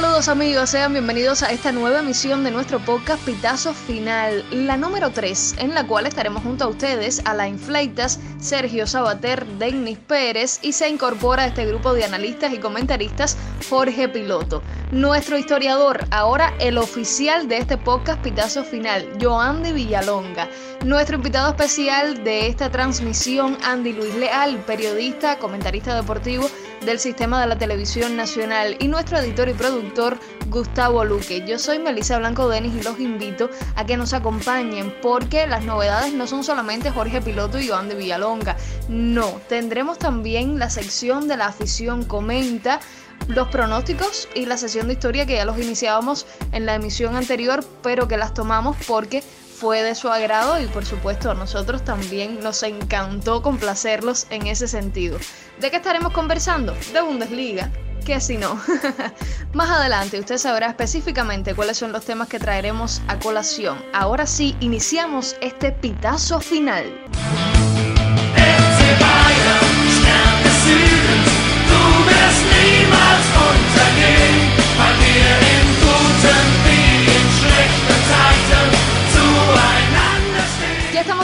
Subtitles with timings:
[0.00, 5.10] Saludos amigos, sean bienvenidos a esta nueva emisión de nuestro podcast Pitazo Final, la número
[5.10, 10.60] 3, en la cual estaremos junto a ustedes, a la Infleitas, Sergio Sabater, Denis Pérez
[10.62, 13.36] y se incorpora a este grupo de analistas y comentaristas
[13.68, 14.62] Jorge Piloto.
[14.92, 20.48] Nuestro historiador, ahora el oficial de este podcast Pitazo Final, Joandy Villalonga.
[20.84, 26.48] Nuestro invitado especial de esta transmisión, Andy Luis Leal, periodista, comentarista deportivo
[26.84, 30.18] del sistema de la televisión nacional y nuestro editor y productor
[30.48, 31.44] Gustavo Luque.
[31.46, 36.12] Yo soy Melissa Blanco Denis y los invito a que nos acompañen porque las novedades
[36.14, 38.56] no son solamente Jorge Piloto y Joan de Villalonga.
[38.88, 42.80] No, tendremos también la sección de la afición comenta
[43.26, 47.64] los pronósticos y la sesión de historia que ya los iniciábamos en la emisión anterior,
[47.82, 49.22] pero que las tomamos porque
[49.58, 54.68] fue de su agrado y por supuesto a nosotros también nos encantó complacerlos en ese
[54.68, 55.18] sentido.
[55.60, 56.76] ¿De qué estaremos conversando?
[56.92, 57.70] De Bundesliga,
[58.06, 58.60] que si no.
[59.52, 63.84] Más adelante usted sabrá específicamente cuáles son los temas que traeremos a colación.
[63.92, 66.84] Ahora sí, iniciamos este pitazo final.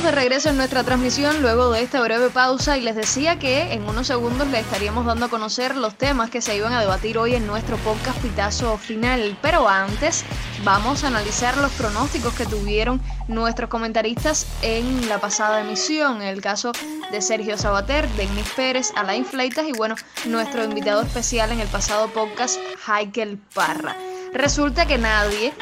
[0.04, 3.88] De regreso en nuestra transmisión luego de esta breve pausa y les decía que en
[3.88, 7.34] unos segundos les estaríamos dando a conocer los temas que se iban a debatir hoy
[7.34, 9.38] en nuestro podcast Pitazo Final.
[9.40, 10.22] Pero antes
[10.62, 16.20] vamos a analizar los pronósticos que tuvieron nuestros comentaristas en la pasada emisión.
[16.20, 16.72] En el caso
[17.10, 19.94] de Sergio Sabater, Denis Pérez, Alain Fleitas y bueno,
[20.26, 23.96] nuestro invitado especial en el pasado podcast, Heikel Parra.
[24.34, 25.52] Resulta que nadie,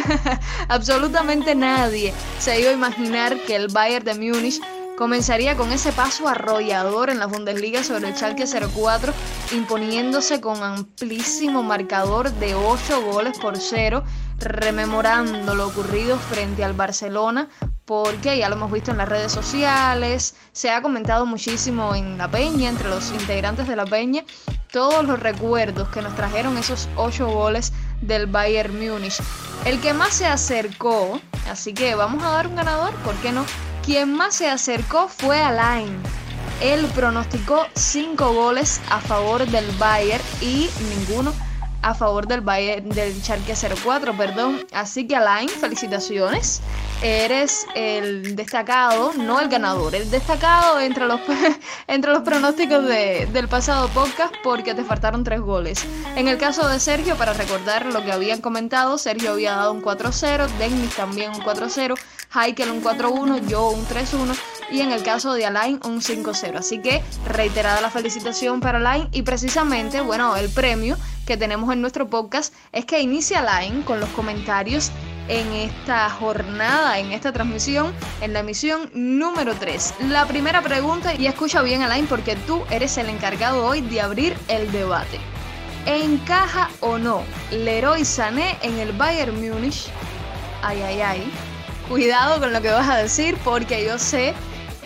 [0.68, 4.60] absolutamente nadie, se iba a imaginar que el Bayern de Múnich
[4.96, 9.12] comenzaría con ese paso arrollador en la Bundesliga sobre el Schalke 04,
[9.50, 14.04] imponiéndose con amplísimo marcador de 8 goles por 0,
[14.38, 17.48] rememorando lo ocurrido frente al Barcelona,
[17.84, 22.30] porque ya lo hemos visto en las redes sociales, se ha comentado muchísimo en la
[22.30, 24.24] peña, entre los integrantes de la peña,
[24.70, 27.72] todos los recuerdos que nos trajeron esos 8 goles
[28.02, 29.20] del Bayern Múnich.
[29.64, 31.20] El que más se acercó,
[31.50, 33.46] así que vamos a dar un ganador, ¿por qué no?
[33.84, 36.00] Quien más se acercó fue Alain.
[36.60, 41.32] Él pronosticó 5 goles a favor del Bayern y ninguno
[41.82, 44.64] a favor del Bayern del Charque 04, perdón.
[44.72, 46.60] Así que Alain, felicitaciones.
[47.02, 51.20] Eres el destacado, no el ganador, el destacado entre los,
[51.88, 55.84] entre los pronósticos del pasado podcast porque te faltaron tres goles.
[56.14, 59.82] En el caso de Sergio, para recordar lo que habían comentado, Sergio había dado un
[59.82, 61.98] 4-0, Dennis también un 4-0,
[62.34, 64.38] Heikel un 4-1, yo un 3-1
[64.70, 66.56] y en el caso de Alain un 5-0.
[66.56, 70.96] Así que reiterada la felicitación para Alain y precisamente, bueno, el premio
[71.26, 74.90] que tenemos en nuestro podcast es que inicia Alain con los comentarios
[75.28, 79.94] en esta jornada, en esta transmisión, en la emisión número 3.
[80.08, 84.36] La primera pregunta, y escucha bien Alain porque tú eres el encargado hoy de abrir
[84.48, 85.20] el debate.
[85.86, 89.88] ¿Encaja o no Leroy Sané en el Bayern Múnich?
[90.62, 91.32] Ay, ay, ay.
[91.88, 94.34] Cuidado con lo que vas a decir porque yo sé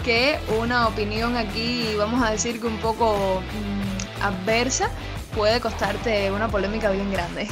[0.05, 4.91] que una opinión aquí, vamos a decir que un poco mm, adversa,
[5.37, 7.47] puede costarte una polémica bien grande.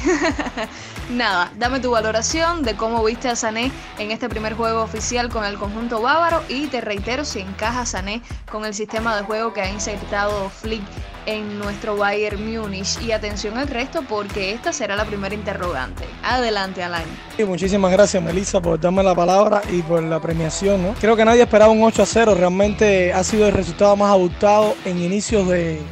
[1.10, 5.44] Nada, dame tu valoración de cómo viste a Sané en este primer juego oficial con
[5.44, 9.60] el conjunto bávaro y te reitero si encaja Sané con el sistema de juego que
[9.60, 10.82] ha insertado Flick
[11.26, 13.00] en nuestro Bayern Múnich.
[13.02, 16.04] Y atención al resto porque esta será la primera interrogante.
[16.22, 17.06] Adelante, Alain.
[17.46, 20.82] muchísimas gracias, Melissa, por darme la palabra y por la premiación.
[20.82, 20.94] ¿no?
[20.94, 22.34] Creo que nadie esperaba un 8 a 0.
[22.34, 25.82] Realmente ha sido el resultado más abultado en inicios de,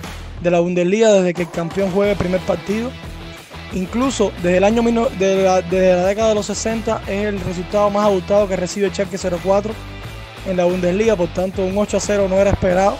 [0.42, 2.90] de la Bundesliga desde que el campeón juega el primer partido.
[3.74, 4.82] Incluso desde el año
[5.18, 8.86] de la, desde la década de los 60 es el resultado más abultado que recibe
[8.86, 9.72] el Schalke 04
[10.46, 12.96] en la Bundesliga, por tanto un 8 a 0 no era esperado.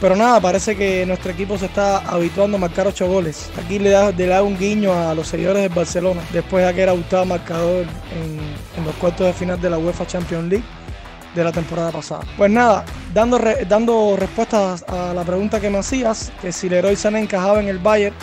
[0.00, 3.50] Pero nada, parece que nuestro equipo se está habituando a marcar 8 goles.
[3.62, 6.80] Aquí le da, le da un guiño a los seguidores del Barcelona, después de que
[6.80, 7.84] era abultado marcador
[8.14, 10.64] en, en los cuartos de final de la UEFA Champions League
[11.34, 12.22] de la temporada pasada.
[12.36, 12.84] Pues nada,
[13.14, 17.68] dando, dando respuestas a la pregunta que me hacías, que si Leroy Sané encajaba en
[17.68, 18.14] el Bayern,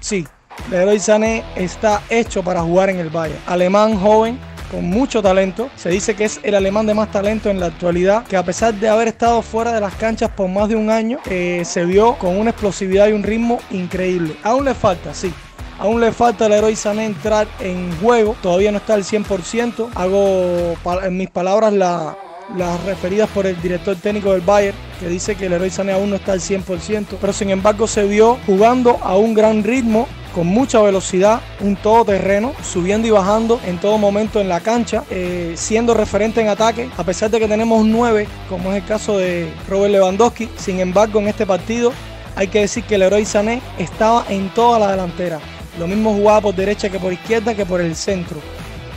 [0.00, 0.26] sí,
[0.70, 3.40] Leroy Sané está hecho para jugar en el Bayern.
[3.46, 4.38] Alemán joven,
[4.70, 5.70] con mucho talento.
[5.76, 8.74] Se dice que es el alemán de más talento en la actualidad, que a pesar
[8.74, 12.14] de haber estado fuera de las canchas por más de un año, eh, se vio
[12.18, 14.36] con una explosividad y un ritmo increíble.
[14.42, 15.32] Aún le falta, sí,
[15.78, 19.90] Aún le falta al héroe Sané entrar en juego, todavía no está al 100%.
[19.96, 22.16] Hago en mis palabras la,
[22.56, 26.10] las referidas por el director técnico del Bayern, que dice que el héroe Sané aún
[26.10, 30.46] no está al 100%, pero sin embargo se vio jugando a un gran ritmo con
[30.48, 35.94] mucha velocidad, un todoterreno, subiendo y bajando en todo momento en la cancha, eh, siendo
[35.94, 39.92] referente en ataque, a pesar de que tenemos 9, como es el caso de Robert
[39.92, 40.48] Lewandowski.
[40.56, 41.92] Sin embargo, en este partido
[42.34, 45.38] hay que decir que el héroe Sané estaba en toda la delantera.
[45.78, 48.40] Lo mismo jugaba por derecha que por izquierda que por el centro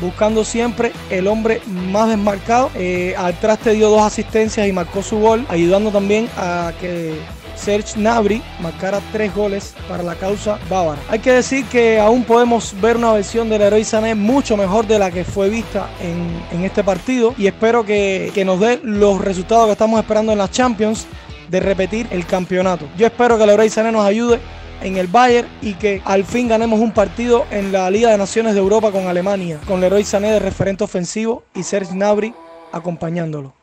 [0.01, 2.69] buscando siempre el hombre más desmarcado.
[2.75, 7.15] Eh, al traste dio dos asistencias y marcó su gol, ayudando también a que
[7.57, 11.01] Serge Nabri marcara tres goles para la causa bávara.
[11.09, 14.99] Hay que decir que aún podemos ver una versión del héroe Sané mucho mejor de
[14.99, 19.71] la que fue vista en, este partido y espero que, nos dé los resultados que
[19.73, 21.07] estamos esperando en las Champions
[21.49, 22.87] de repetir el campeonato.
[22.97, 24.39] Yo espero que héroe Sané nos ayude
[24.81, 28.53] en el Bayern y que al fin ganemos un partido en la Liga de Naciones
[28.53, 32.33] de Europa con Alemania, con Leroy Sané de referente ofensivo y Serge Gnabry
[32.71, 33.53] acompañándolo.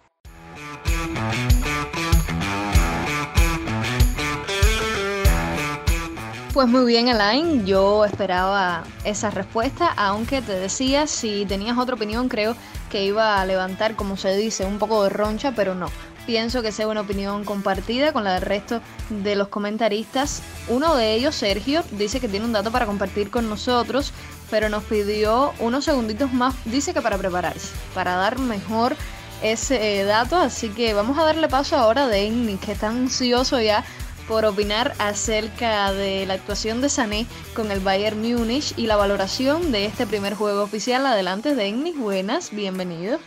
[6.53, 7.67] Pues muy bien, Alain.
[7.67, 12.55] Yo esperaba esa respuesta, aunque te decía, si tenías otra opinión, creo
[12.93, 15.89] que iba a levantar, como se dice, un poco de roncha, pero no
[16.26, 18.81] pienso que sea una opinión compartida con la del resto
[19.11, 20.43] de los comentaristas.
[20.69, 24.12] Uno de ellos, Sergio, dice que tiene un dato para compartir con nosotros,
[24.50, 28.97] pero nos pidió unos segunditos más, dice que para prepararse, para dar mejor
[29.43, 33.61] ese eh, dato, así que vamos a darle paso ahora a Denny, que está ansioso
[33.61, 33.85] ya
[34.29, 39.70] por opinar acerca de la actuación de Sané con el Bayern Múnich y la valoración
[39.70, 41.05] de este primer juego oficial.
[41.05, 43.19] Adelante, Denny, buenas, bienvenido.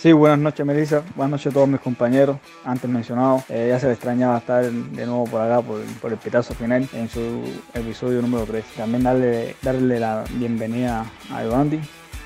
[0.00, 3.42] Sí, buenas noches Melissa, buenas noches a todos mis compañeros, antes mencionados.
[3.50, 7.06] Eh, ya se le extrañaba estar de nuevo por acá, por, el pitazo final, en
[7.10, 7.42] su
[7.74, 8.64] episodio número 3.
[8.78, 11.80] También darle, darle la bienvenida a Evandi,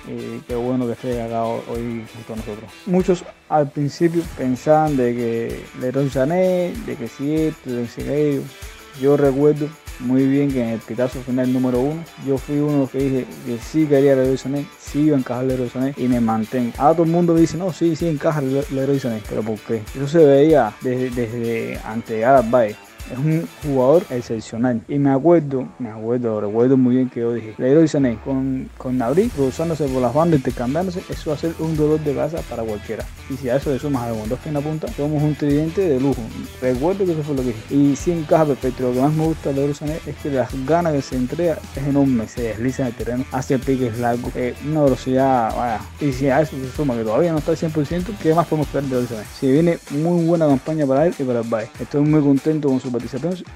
[0.07, 2.71] y qué bueno que esté acá hoy junto a nosotros.
[2.87, 9.01] Muchos al principio pensaban de que Leroy Sané, de que si esto, de que si.
[9.01, 9.67] Yo recuerdo
[10.01, 13.59] muy bien que en el pitazo final número uno, yo fui uno que dije que
[13.59, 16.73] sí quería Sané, sí iba a encajar Leroy Sané y me mantengo.
[16.79, 19.83] Ahora todo el mundo dice, no, sí, sí encaja Leroy Sané, pero ¿por qué?
[19.95, 22.37] Eso se veía desde, desde antes de llegar
[23.11, 24.81] es un jugador excepcional.
[24.89, 28.99] Y me acuerdo, me acuerdo, recuerdo muy bien que yo dije, Leroy Sané con, con
[28.99, 32.63] Nabri cruzándose por las bandas, intercambiándose, eso va a ser un dolor de casa para
[32.63, 33.05] cualquiera.
[33.31, 36.01] Y si a eso le sumas a dos en la punta, somos un tridente de
[36.01, 36.21] lujo.
[36.61, 37.75] Recuerdo que eso fue lo que dije.
[37.75, 38.85] Y si encaja perfecto.
[38.85, 41.59] Lo que más me gusta de Leroy Sané es que las ganas que se entrega
[41.77, 45.81] es enorme, se desliza en el terreno, hace piques largos, eh, una velocidad, vaya.
[46.01, 48.67] Y si a eso se suma que todavía no está al 100%, ¿qué más podemos
[48.67, 49.25] esperar de Leroy Sané?
[49.39, 51.73] Si viene muy buena campaña para él y para el Bayern.
[51.81, 52.91] Estoy muy contento con su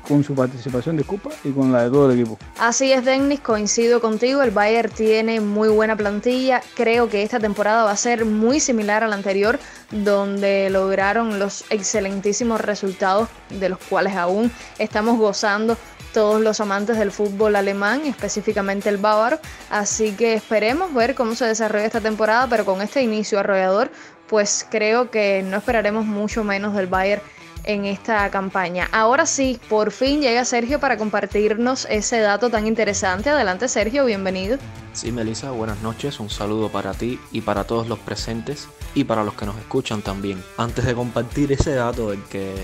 [0.07, 2.39] con su participación de Copa y con la de todo el equipo.
[2.59, 4.43] Así es, Dennis, coincido contigo.
[4.43, 6.61] El Bayern tiene muy buena plantilla.
[6.75, 9.59] Creo que esta temporada va a ser muy similar a la anterior,
[9.91, 15.77] donde lograron los excelentísimos resultados de los cuales aún estamos gozando
[16.13, 19.39] todos los amantes del fútbol alemán, específicamente el bávaro.
[19.71, 23.91] Así que esperemos ver cómo se desarrolla esta temporada, pero con este inicio arrollador,
[24.27, 27.23] pues creo que no esperaremos mucho menos del Bayern
[27.65, 28.89] en esta campaña.
[28.93, 33.31] Ahora sí, por fin llega Sergio para compartirnos ese dato tan interesante.
[33.31, 34.59] Adelante Sergio, bienvenido.
[34.93, 36.19] Sí, Melissa, buenas noches.
[36.21, 40.03] Un saludo para ti y para todos los presentes y para los que nos escuchan
[40.03, 40.43] también.
[40.57, 42.55] Antes de compartir ese dato del que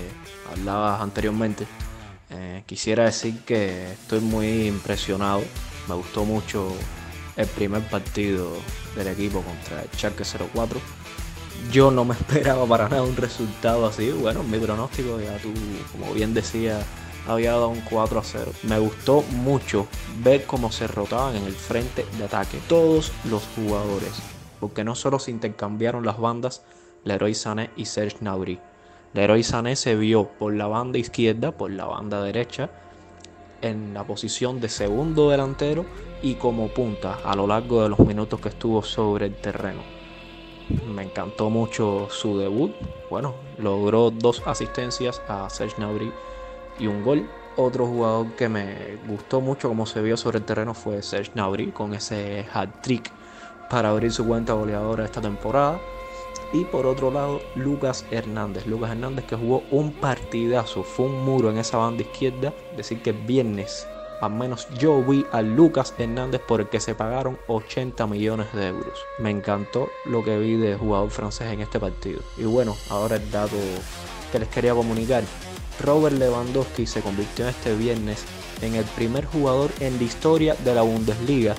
[0.51, 1.65] hablabas anteriormente,
[2.31, 5.43] eh, quisiera decir que estoy muy impresionado.
[5.87, 6.75] Me gustó mucho
[7.37, 8.51] el primer partido
[8.95, 11.04] del equipo contra el Schalke 04
[11.71, 14.11] yo no me esperaba para nada un resultado así.
[14.11, 15.53] Bueno, mi pronóstico, ya tú,
[15.91, 16.85] como bien decías,
[17.27, 18.51] había dado un 4 a 0.
[18.63, 19.87] Me gustó mucho
[20.23, 24.13] ver cómo se rotaban en el frente de ataque todos los jugadores.
[24.59, 26.63] Porque no solo se intercambiaron las bandas
[27.03, 28.59] Leroy Sané y Serge Gnabry.
[29.13, 32.69] Leroy Sané se vio por la banda izquierda, por la banda derecha,
[33.61, 35.85] en la posición de segundo delantero
[36.21, 39.94] y como punta a lo largo de los minutos que estuvo sobre el terreno.
[40.87, 42.73] Me encantó mucho su debut.
[43.09, 46.11] Bueno, logró dos asistencias a Serge Gnabry
[46.79, 47.29] y un gol.
[47.57, 51.71] Otro jugador que me gustó mucho como se vio sobre el terreno fue Serge Gnabry
[51.71, 53.11] con ese hat-trick
[53.69, 55.79] para abrir su cuenta goleadora esta temporada.
[56.53, 58.65] Y por otro lado, Lucas Hernández.
[58.67, 62.53] Lucas Hernández que jugó un partidazo, fue un muro en esa banda izquierda.
[62.75, 63.87] Decir que viernes
[64.21, 68.67] al menos yo vi a Lucas Hernández por el que se pagaron 80 millones de
[68.67, 68.99] euros.
[69.19, 72.21] Me encantó lo que vi de jugador francés en este partido.
[72.37, 73.55] Y bueno, ahora el dato
[74.31, 75.23] que les quería comunicar.
[75.81, 78.23] Robert Lewandowski se convirtió este viernes
[78.61, 81.55] en el primer jugador en la historia de la Bundesliga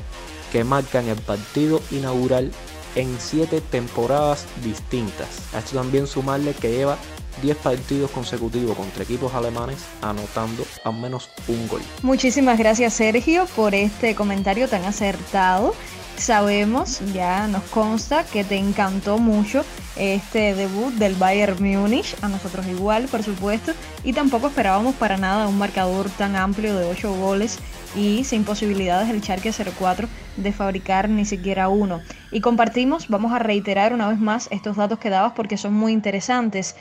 [0.52, 2.50] que marca en el partido inaugural
[2.94, 5.54] en siete temporadas distintas.
[5.54, 6.96] A esto también sumarle que lleva
[7.43, 11.83] 10 partidos consecutivos contra equipos alemanes anotando al menos un gol.
[12.02, 15.75] Muchísimas gracias Sergio por este comentario tan acertado.
[16.16, 19.64] Sabemos, ya nos consta que te encantó mucho
[19.97, 25.47] este debut del Bayern Múnich, a nosotros igual, por supuesto, y tampoco esperábamos para nada
[25.47, 27.59] un marcador tan amplio de 8 goles
[27.95, 32.00] y sin posibilidades el Schalke 04 de fabricar ni siquiera uno.
[32.31, 35.93] Y compartimos, vamos a reiterar una vez más estos datos que dabas porque son muy
[35.93, 36.76] interesantes.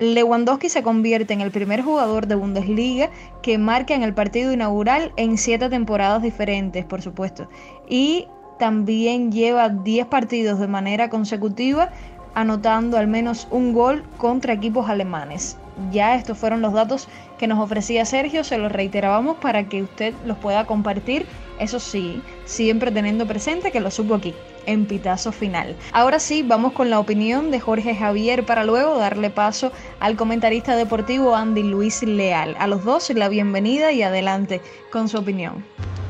[0.00, 3.10] Lewandowski se convierte en el primer jugador de Bundesliga
[3.42, 7.48] que marca en el partido inaugural en siete temporadas diferentes, por supuesto.
[7.86, 8.26] Y
[8.58, 11.90] también lleva 10 partidos de manera consecutiva
[12.34, 15.58] anotando al menos un gol contra equipos alemanes.
[15.90, 17.08] Ya estos fueron los datos
[17.38, 21.26] que nos ofrecía Sergio, se los reiterábamos para que usted los pueda compartir,
[21.58, 24.34] eso sí, siempre teniendo presente que lo supo aquí,
[24.66, 25.76] en Pitazo Final.
[25.92, 30.76] Ahora sí, vamos con la opinión de Jorge Javier para luego darle paso al comentarista
[30.76, 32.56] deportivo Andy Luis Leal.
[32.58, 34.60] A los dos la bienvenida y adelante
[34.92, 35.64] con su opinión.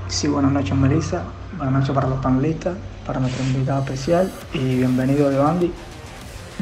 [0.09, 1.23] Sí, buenas noches Melissa,
[1.57, 5.73] buenas noches para los panelistas, para nuestro invitado especial y bienvenido de Andy.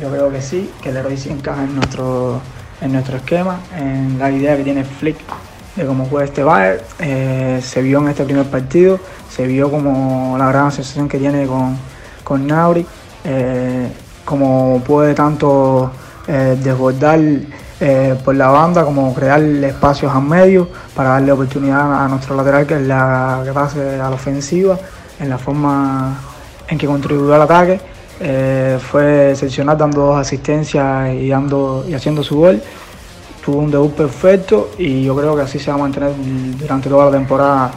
[0.00, 2.40] Yo creo que sí, que el héroe sí encaja en nuestro
[2.80, 5.18] en nuestro esquema, en la idea que tiene Flick
[5.76, 6.80] de cómo juega este Bayern.
[6.98, 8.98] Eh, se vio en este primer partido,
[9.30, 11.76] se vio como la gran asociación que tiene con,
[12.24, 12.84] con Nauri,
[13.24, 13.88] eh,
[14.24, 15.90] como puede tanto
[16.26, 17.20] eh, desbordar
[18.24, 22.74] por la banda como crear espacios a medio para darle oportunidad a nuestro lateral que
[22.74, 24.76] es la que pase a la ofensiva
[25.20, 26.18] en la forma
[26.66, 27.80] en que contribuyó al ataque
[28.20, 32.60] eh, fue excepcional dando dos asistencias y, dando, y haciendo su gol.
[33.44, 36.12] Tuvo un debut perfecto y yo creo que así se va a mantener
[36.58, 37.70] durante toda la temporada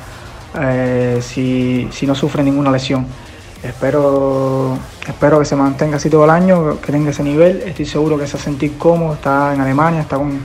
[0.60, 3.06] eh, si, no sufre ninguna lesión.
[3.64, 7.62] Espero, espero que se mantenga así todo el año, que tenga ese nivel.
[7.66, 10.42] Estoy seguro que se va a sentir cómodo, está en Alemania, está con,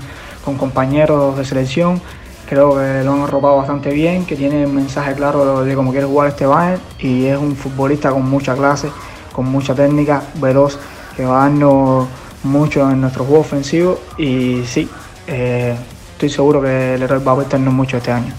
[0.59, 2.00] compañeros de selección.
[2.49, 6.07] Creo que lo han arropado bastante bien, que tiene un mensaje claro de cómo quiere
[6.07, 8.88] jugar este Bayern y es un futbolista con mucha clase
[9.37, 10.78] con mucha técnica, veloz,
[11.14, 12.09] que va a darnos
[12.43, 14.88] mucho en nuestro juego ofensivo y sí,
[15.26, 15.76] eh,
[16.12, 18.33] estoy seguro que el héroe va a aportarnos mucho este año.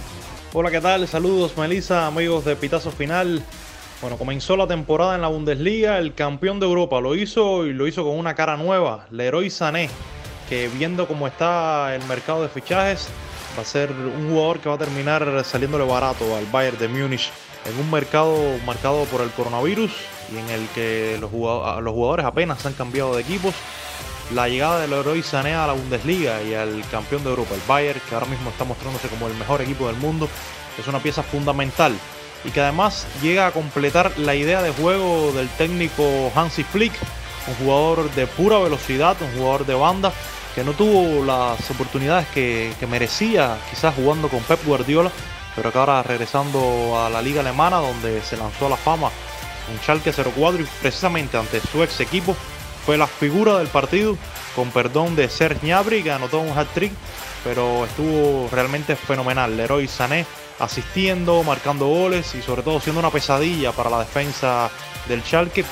[0.54, 1.08] Hola, ¿qué tal?
[1.08, 3.44] Saludos, Melissa, amigos de Pitazo Final.
[4.02, 7.86] Bueno, comenzó la temporada en la Bundesliga, el campeón de Europa lo hizo y lo
[7.86, 9.92] hizo con una cara nueva, Leroy Sané,
[10.50, 13.08] que viendo cómo está el mercado de fichajes,
[13.58, 17.32] va a ser un jugador que va a terminar saliéndole barato al Bayern de Múnich
[17.66, 19.92] en un mercado marcado por el coronavirus
[20.32, 23.56] y en el que los jugadores, apenas han cambiado de equipos.
[24.34, 28.02] La llegada del Leroy Sané a la Bundesliga y al campeón de Europa, el Bayern,
[28.08, 30.28] que ahora mismo está mostrándose como el mejor equipo del mundo,
[30.78, 31.94] es una pieza fundamental
[32.44, 36.94] y que además llega a completar la idea de juego del técnico Hansi Flick,
[37.48, 40.12] un jugador de pura velocidad, un jugador de banda
[40.58, 45.12] que no tuvo las oportunidades que, merecía quizás jugando con Pep Guardiola,
[45.56, 49.12] pero que ahora regresando a la liga alemana donde se lanzó a la fama
[49.72, 52.36] un Schalke 04 y precisamente ante su ex equipo
[52.88, 54.18] fue la figura del partido,
[54.56, 56.92] con perdón de Serge Gnabry que anotó un hat-trick,
[57.44, 59.56] pero estuvo realmente fenomenal.
[59.56, 60.26] Leroy Sané
[60.58, 64.72] asistiendo, marcando goles y sobre todo siendo una pesadilla para la defensa
[65.08, 65.64] del Schalke.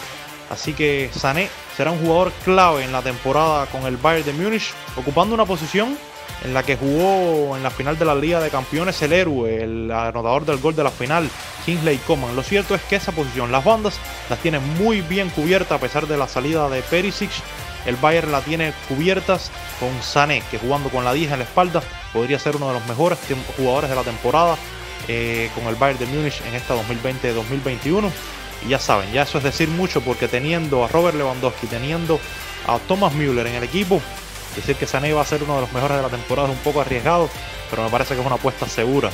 [0.50, 4.74] Así que Sané será un jugador clave en la temporada con el Bayern de Múnich,
[4.96, 5.98] ocupando una posición
[6.44, 9.92] en la que jugó en la final de la Liga de Campeones el héroe, el
[9.92, 11.30] anotador del gol de la final,
[11.66, 12.36] Kingsley Coman.
[12.36, 14.00] Lo cierto es que esa posición, las bandas
[14.30, 17.32] las tiene muy bien cubierta a pesar de la salida de Perisic.
[17.86, 21.84] El Bayern la tiene cubiertas con Sané, que jugando con la 10 en la espalda
[22.14, 23.20] podría ser uno de los mejores
[23.58, 24.56] jugadores de la temporada
[25.08, 28.12] eh, con el Bayern de Múnich en esta 2020-2021.
[28.68, 32.20] Ya saben, ya eso es decir mucho porque teniendo a Robert Lewandowski, teniendo
[32.68, 34.02] a Thomas Müller en el equipo,
[34.56, 36.64] Decir que Sané va a ser uno de los mejores de la temporada es un
[36.64, 37.30] poco arriesgado,
[37.70, 39.10] pero me parece que es una apuesta segura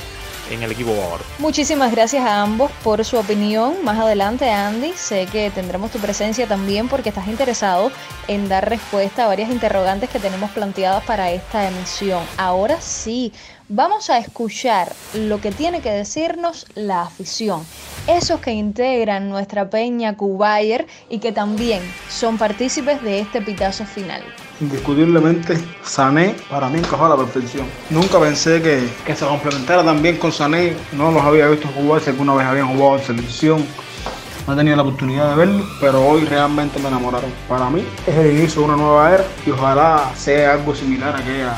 [0.50, 1.24] en el equipo bávaro.
[1.38, 3.84] Muchísimas gracias a ambos por su opinión.
[3.84, 7.90] Más adelante, Andy, sé que tendremos tu presencia también porque estás interesado
[8.28, 12.22] en dar respuesta a varias interrogantes que tenemos planteadas para esta emisión.
[12.36, 13.32] Ahora sí,
[13.74, 17.64] vamos a escuchar lo que tiene que decirnos la afición.
[18.06, 24.22] Esos que integran nuestra peña Cubayer y que también son partícipes de este pitazo final.
[24.60, 27.66] Indiscutiblemente, Sané para mí encajó a la perfección.
[27.88, 30.76] Nunca pensé que, que se complementara también con Sané.
[30.92, 33.66] No los había visto jugar, si alguna vez habían jugado en selección.
[34.46, 37.32] No he tenido la oportunidad de verlo, pero hoy realmente me enamoraron.
[37.48, 41.18] Para mí es el inicio de una nueva era y ojalá sea algo similar a
[41.18, 41.54] aquella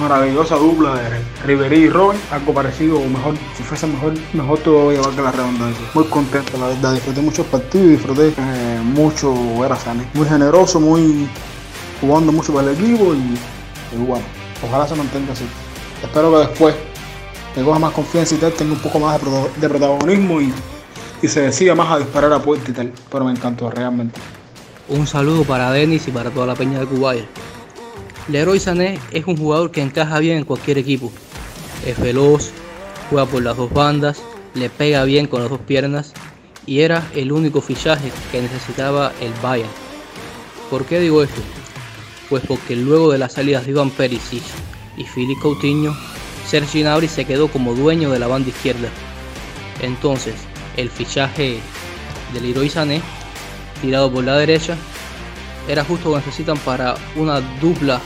[0.00, 5.00] maravillosa dupla de Riverí y Robin, algo parecido o mejor, si fuese mejor, mejor todavía
[5.14, 5.86] que la redundancia.
[5.94, 10.06] Muy contento, la verdad, disfruté muchos partidos y disfruté eh, mucho ver a Sané.
[10.14, 11.28] Muy generoso, muy
[12.00, 14.24] jugando mucho para el equipo y, y bueno,
[14.66, 15.44] ojalá se mantenga así.
[16.02, 16.74] Espero que después
[17.54, 19.20] que coja más confianza y tal, tenga un poco más
[19.60, 20.52] de, protagonismo y,
[21.22, 22.92] y se decida más a disparar a puerta y tal.
[23.10, 24.18] Pero me encantó realmente.
[24.88, 27.24] Un saludo para Denis y para toda la peña de Kuwait.
[28.28, 31.10] Leroy Sané es un jugador que encaja bien en cualquier equipo.
[31.86, 32.50] Es veloz,
[33.08, 34.22] juega por las dos bandas,
[34.54, 36.12] le pega bien con las dos piernas
[36.66, 39.70] y era el único fichaje que necesitaba el Bayern.
[40.68, 41.40] ¿Por qué digo esto?
[42.28, 44.42] Pues porque luego de las salidas de Iván Perisic
[44.96, 45.96] y Philippe Coutinho,
[46.46, 48.88] Sergi Gnabry se quedó como dueño de la banda izquierda.
[49.80, 50.34] Entonces,
[50.76, 51.58] el fichaje
[52.32, 53.02] de Leroy Sané
[53.80, 54.76] tirado por la derecha
[55.68, 58.00] era justo lo que necesitan para una dupla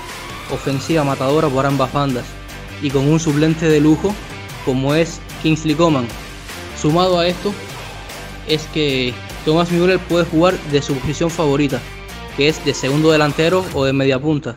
[0.51, 2.25] ofensiva matadora por ambas bandas
[2.83, 4.15] y con un suplente de lujo
[4.65, 6.07] como es Kingsley Coman.
[6.81, 7.53] Sumado a esto
[8.49, 11.81] es que Thomas Müller puede jugar de su posición favorita,
[12.37, 14.57] que es de segundo delantero o de media punta.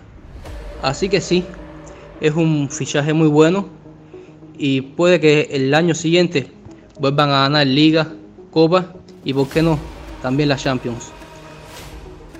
[0.81, 1.43] Así que sí,
[2.21, 3.69] es un fichaje muy bueno
[4.57, 6.51] y puede que el año siguiente
[6.99, 8.07] vuelvan a ganar Liga,
[8.51, 9.77] Copa y por qué no,
[10.21, 11.11] también la Champions.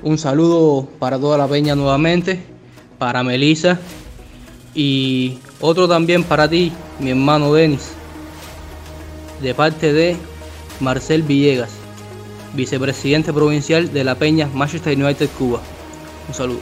[0.04, 2.40] Un saludo para toda la peña nuevamente,
[3.00, 3.80] para Melissa
[4.74, 7.90] y otro también para ti, mi hermano Denis,
[9.42, 10.16] de parte de
[10.80, 11.72] Marcel Villegas,
[12.54, 15.60] vicepresidente provincial de la Peña Manchester United Cuba.
[16.28, 16.60] Un saludo.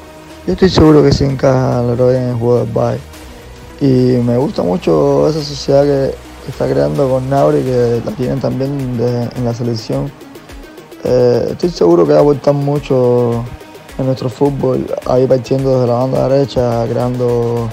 [0.48, 3.02] Yo estoy seguro que se encaja Leroy en el juego del Bayern.
[3.82, 6.16] Y me gusta mucho esa sociedad que,
[6.48, 10.12] está creando con Nauri, que la tienen también de- en la selección.
[11.08, 13.44] Eh, estoy seguro que va a aportar mucho
[14.00, 17.70] en nuestro fútbol, ahí partiendo desde la banda derecha, creando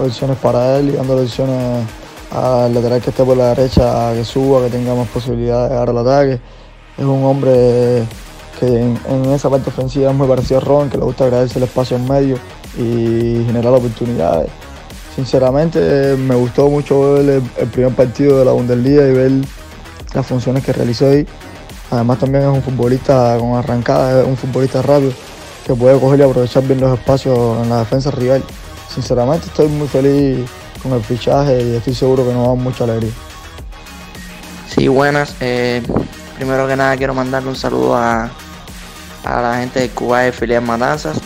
[0.00, 1.86] opciones para él y dando opciones
[2.32, 5.90] al lateral que esté por la derecha, que suba, que tenga más posibilidades de dar
[5.90, 6.40] al ataque.
[6.98, 8.02] Es un hombre
[8.58, 11.58] que en, en esa parte ofensiva es muy parecido a Ron, que le gusta crearse
[11.58, 12.36] el espacio en medio
[12.76, 14.50] y generar oportunidades.
[15.14, 19.30] Sinceramente me gustó mucho ver el, el primer partido de la Bundesliga y ver
[20.14, 21.24] las funciones que realizó ahí.
[21.92, 25.12] Además también es un futbolista con arrancada, es un futbolista rápido
[25.66, 28.42] que puede coger y aprovechar bien los espacios en la defensa rival.
[28.92, 30.48] Sinceramente estoy muy feliz
[30.82, 33.12] con el fichaje y estoy seguro que nos da mucha alegría.
[34.74, 35.36] Sí, buenas.
[35.40, 35.82] Eh,
[36.36, 38.30] primero que nada quiero mandarle un saludo a,
[39.24, 41.18] a la gente de Cuba de Filial Matanzas.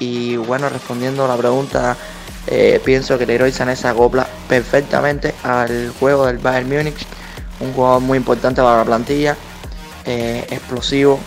[0.00, 1.96] Y bueno, respondiendo a la pregunta,
[2.48, 7.06] eh, pienso que Leroy Sané se acopla perfectamente al juego del Bayern Múnich.
[7.60, 9.36] Un jugador muy importante para la plantilla,
[10.06, 11.18] eh, explosivo,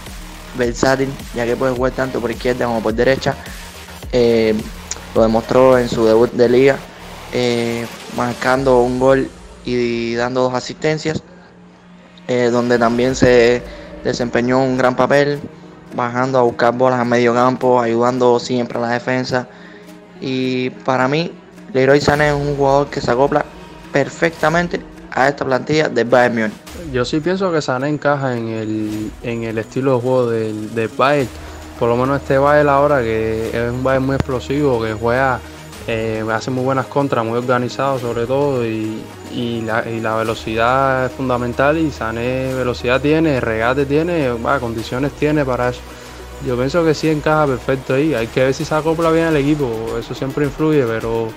[0.58, 3.36] versátil, ya que puede jugar tanto por izquierda como por derecha.
[4.12, 4.56] Eh,
[5.14, 6.78] lo demostró en su debut de liga,
[7.34, 9.30] eh, marcando un gol
[9.66, 11.22] y dando dos asistencias,
[12.52, 13.64] donde también se
[14.04, 15.40] desempeñó un gran papel,
[15.96, 19.48] bajando a buscar bolas a medio campo, ayudando siempre a la defensa.
[20.22, 21.32] Y para mí,
[21.74, 23.46] Leroy Sané es un jugador que se acopla
[23.92, 24.80] perfectamente
[25.12, 26.54] a esta plantilla del Bayern Múnich.
[26.92, 30.90] Yo sí pienso que Sané encaja en el, en el estilo de juego del, del
[30.90, 31.30] Bayern.
[31.78, 35.40] Por lo menos este Bayern ahora, que es un Bayern muy explosivo, que juega,
[35.88, 39.02] eh, hace muy buenas contras, muy organizado sobre todo, y,
[39.34, 45.14] y la, y la velocidad es fundamental, y Sané velocidad tiene, regate tiene, va, condiciones
[45.14, 45.80] tiene para eso.
[46.46, 49.38] Yo pienso que sí encaja perfecto ahí, hay que ver si se acopla bien al
[49.38, 51.30] equipo, eso siempre influye, pero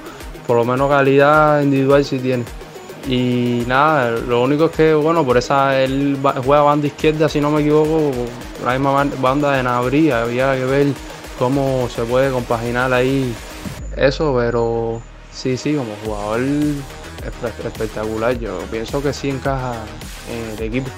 [0.47, 2.45] por lo menos calidad individual sí tiene.
[3.09, 7.51] Y nada, lo único es que, bueno, por esa él juega banda izquierda, si no
[7.51, 8.13] me equivoco,
[8.65, 10.87] la misma ban- banda de Nabri, había que ver
[11.39, 13.35] cómo se puede compaginar ahí
[13.97, 19.75] eso, pero sí, sí, como jugador espe- espectacular, yo pienso que sí encaja
[20.31, 20.89] en el equipo.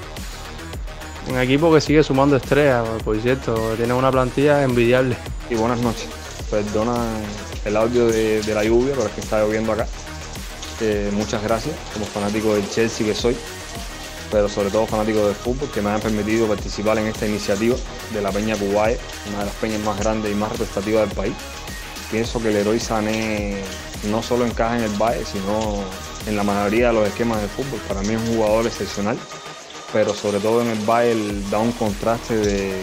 [1.31, 5.17] Un equipo que sigue sumando estrellas, por cierto, tiene una plantilla envidiable.
[5.49, 6.07] y buenas noches.
[6.51, 6.97] Perdona
[7.65, 9.87] el audio de, de la lluvia, pero es que está lloviendo acá.
[10.81, 13.37] Eh, muchas gracias como fanático del Chelsea que soy,
[14.31, 17.77] pero sobre todo fanático del fútbol, que me han permitido participar en esta iniciativa
[18.13, 21.35] de la Peña Kuwait, una de las peñas más grandes y más representativas del país.
[22.11, 23.59] Pienso que el héroe Sané
[24.11, 25.83] no solo encaja en el Bayern, sino
[26.27, 27.81] en la mayoría de los esquemas del fútbol.
[27.87, 29.17] Para mí es un jugador excepcional,
[29.93, 32.83] pero sobre todo en el Bayern da un contraste de,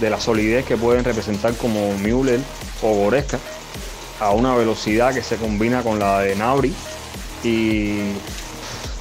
[0.00, 2.40] de la solidez que pueden representar como Müller
[2.82, 3.38] o Goretzka
[4.20, 6.72] a una velocidad que se combina con la de Nabri
[7.44, 8.12] y,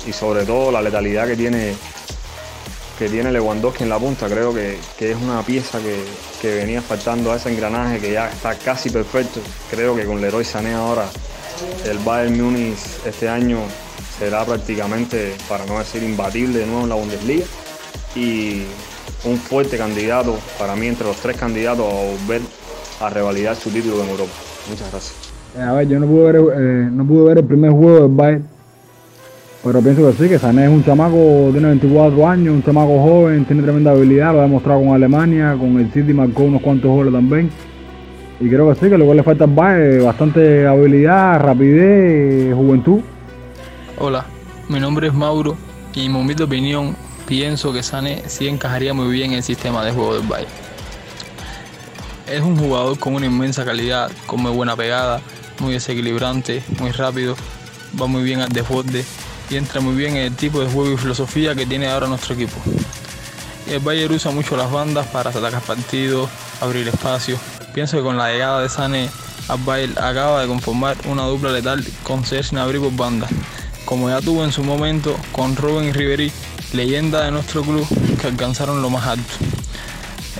[0.05, 1.73] y sobre todo la letalidad que tiene
[2.99, 4.27] que tiene Lewandowski en la punta.
[4.27, 6.01] Creo que, que es una pieza que,
[6.41, 9.41] que venía faltando a ese engranaje que ya está casi perfecto.
[9.69, 11.05] Creo que con Leroy Sané ahora
[11.83, 13.59] el Bayern Múnich este año
[14.17, 17.45] será prácticamente para no decir imbatible de nuevo en la Bundesliga.
[18.15, 18.63] Y
[19.25, 22.41] un fuerte candidato para mí entre los tres candidatos a volver
[23.01, 24.31] a revalidar su título en Europa.
[24.69, 25.35] Muchas gracias.
[25.57, 28.15] Eh, a ver, yo no pude ver, eh, no pude ver el primer juego del
[28.15, 28.45] Bayern,
[29.63, 33.45] pero pienso que sí, que Sané es un chamaco, tiene 24 años, un chamaco joven,
[33.45, 37.13] tiene tremenda habilidad, lo ha demostrado con Alemania, con el City marcó unos cuantos goles
[37.13, 37.49] también.
[38.39, 42.99] Y creo que sí, que lo que le falta al Bayern bastante habilidad, rapidez, juventud.
[43.97, 44.25] Hola,
[44.67, 45.55] mi nombre es Mauro
[45.93, 49.85] y en mi humilde opinión pienso que Sané sí encajaría muy bien en el sistema
[49.85, 50.64] de juego del Bayern.
[52.27, 55.21] Es un jugador con una inmensa calidad, con muy buena pegada,
[55.59, 57.35] muy desequilibrante, muy rápido,
[58.01, 59.05] va muy bien al desborde
[59.49, 62.33] y entra muy bien en el tipo de juego y filosofía que tiene ahora nuestro
[62.33, 62.57] equipo.
[63.69, 66.27] El Bayern usa mucho las bandas para atacar partidos,
[66.61, 67.37] abrir espacio.
[67.75, 69.09] Pienso que con la llegada de Sané,
[69.47, 73.27] al Bayern acaba de conformar una dupla letal con Serge Gnabry por banda,
[73.85, 76.31] como ya tuvo en su momento con Robin y Ribery,
[76.73, 77.87] leyenda de nuestro club
[78.19, 79.35] que alcanzaron lo más alto.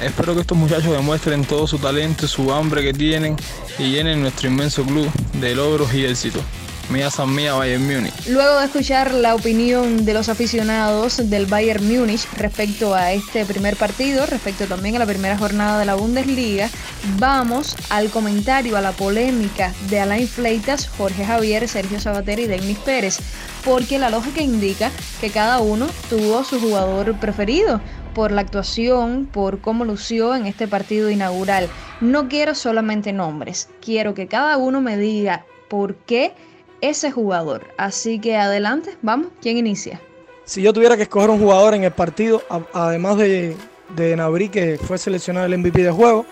[0.01, 3.38] Espero que estos muchachos demuestren todo su talento su hambre que tienen
[3.79, 6.41] y llenen nuestro inmenso club de logros y éxitos.
[6.89, 8.27] Mía San Mía Bayern Múnich.
[8.27, 13.75] Luego de escuchar la opinión de los aficionados del Bayern Múnich respecto a este primer
[13.75, 16.69] partido, respecto también a la primera jornada de la Bundesliga,
[17.17, 22.77] vamos al comentario, a la polémica de Alain Fleitas, Jorge Javier, Sergio Sabater y Denis
[22.79, 23.17] Pérez,
[23.63, 27.81] porque la lógica indica que cada uno tuvo su jugador preferido
[28.15, 31.69] por la actuación, por cómo lució en este partido inaugural.
[32.01, 36.34] No quiero solamente nombres, quiero que cada uno me diga por qué
[36.82, 37.67] ese jugador.
[37.78, 40.01] Así que adelante, vamos, ¿quién inicia?
[40.45, 42.41] Si yo tuviera que escoger un jugador en el partido,
[42.73, 43.56] además de,
[43.95, 46.25] de Nabri, que fue seleccionado el MVP de juego,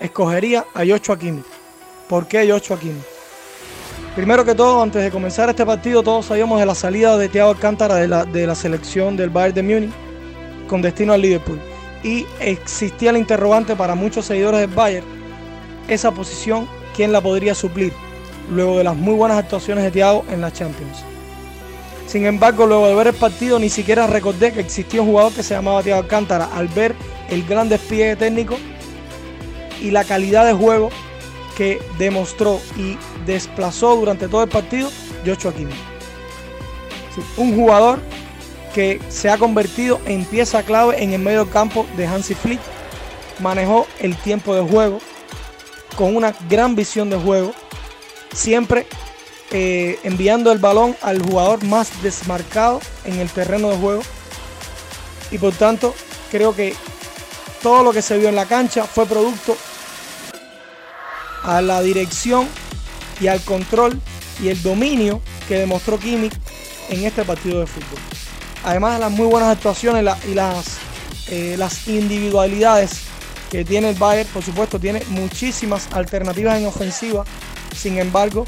[0.00, 1.42] escogería a Joshua Kimi.
[2.08, 3.00] ¿Por qué Joshua Kimi?
[4.16, 7.50] Primero que todo, antes de comenzar este partido, todos sabíamos de la salida de Thiago
[7.50, 10.07] Alcántara de la, de la selección del Bayern de Múnich
[10.68, 11.58] con destino al Liverpool.
[12.04, 15.06] Y existía la interrogante para muchos seguidores del Bayern,
[15.88, 17.92] esa posición, ¿quién la podría suplir?
[18.50, 20.98] Luego de las muy buenas actuaciones de Thiago en la Champions.
[22.06, 25.42] Sin embargo, luego de ver el partido, ni siquiera recordé que existía un jugador que
[25.42, 26.94] se llamaba Thiago Alcántara al ver
[27.28, 28.56] el gran despliegue técnico
[29.82, 30.90] y la calidad de juego
[31.56, 34.90] que demostró y desplazó durante todo el partido
[35.26, 35.72] Joshua Kimi.
[37.36, 37.98] un jugador
[38.78, 42.60] que se ha convertido en pieza clave en el medio campo de Hansi Flick.
[43.40, 45.00] Manejó el tiempo de juego
[45.96, 47.52] con una gran visión de juego,
[48.32, 48.86] siempre
[49.50, 54.02] eh, enviando el balón al jugador más desmarcado en el terreno de juego.
[55.32, 55.92] Y por tanto,
[56.30, 56.72] creo que
[57.64, 59.56] todo lo que se vio en la cancha fue producto
[61.42, 62.46] a la dirección
[63.20, 64.00] y al control
[64.40, 66.30] y el dominio que demostró Kimi
[66.90, 68.17] en este partido de fútbol
[68.64, 70.78] además de las muy buenas actuaciones y las,
[71.28, 73.02] eh, las individualidades
[73.50, 77.24] que tiene el Bayern, por supuesto, tiene muchísimas alternativas en ofensiva.
[77.74, 78.44] Sin embargo,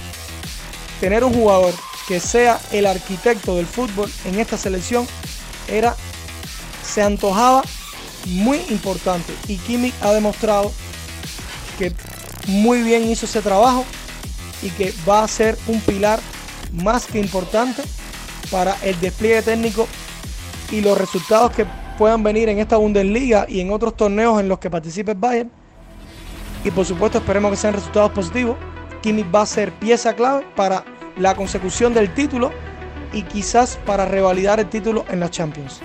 [1.01, 1.75] tener un jugador
[2.07, 5.07] que sea el arquitecto del fútbol en esta selección
[5.69, 5.97] era,
[6.85, 7.63] se antojaba
[8.27, 9.33] muy importante.
[9.49, 10.73] Y Kimmich ha demostrado
[11.79, 11.95] que
[12.47, 13.85] muy bien hizo ese trabajo
[14.63, 16.21] y que va a ser un pilar
[16.73, 17.83] más que importante
[18.51, 19.87] para el despliegue técnico
[20.71, 21.67] y los resultados que
[21.99, 25.51] puedan venir en esta Bundesliga y en otros torneos en los que participe Bayern.
[26.65, 28.57] Y por supuesto esperemos que sean resultados positivos.
[29.03, 30.85] Kimmich va a ser pieza clave para
[31.17, 32.51] la consecución del título
[33.13, 35.81] y quizás para revalidar el título en la Champions.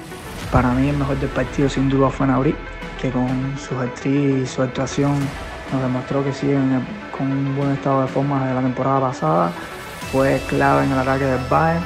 [0.51, 2.55] Para mí el mejor del partido sin duda fue Nauri,
[3.01, 5.17] que con su actriz y su actuación
[5.71, 6.57] nos demostró que sigue
[7.17, 9.51] con un buen estado de forma de la temporada pasada.
[10.11, 11.83] Fue clave en el ataque del Bayern,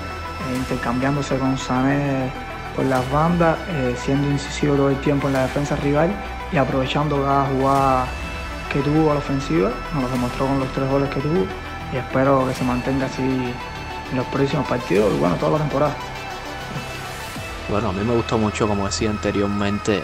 [0.56, 2.32] intercambiándose con Sané
[2.76, 6.12] por las bandas, eh, siendo incisivo todo el tiempo en la defensa rival
[6.52, 8.08] y aprovechando cada jugada
[8.72, 9.72] que tuvo a la ofensiva.
[9.94, 11.46] Nos lo demostró con los tres goles que tuvo
[11.94, 15.96] y espero que se mantenga así en los próximos partidos y bueno, toda la temporada.
[17.70, 20.02] Bueno, a mí me gustó mucho, como decía anteriormente,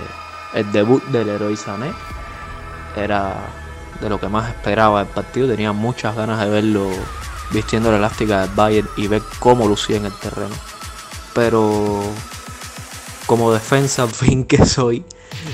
[0.54, 1.92] el debut del héroe Sané.
[2.96, 3.36] Era
[4.00, 5.48] de lo que más esperaba del partido.
[5.48, 6.90] Tenía muchas ganas de verlo
[7.52, 10.56] vistiendo la elástica del Bayern y ver cómo lucía en el terreno.
[11.34, 12.02] Pero
[13.26, 15.04] como defensa fin que soy,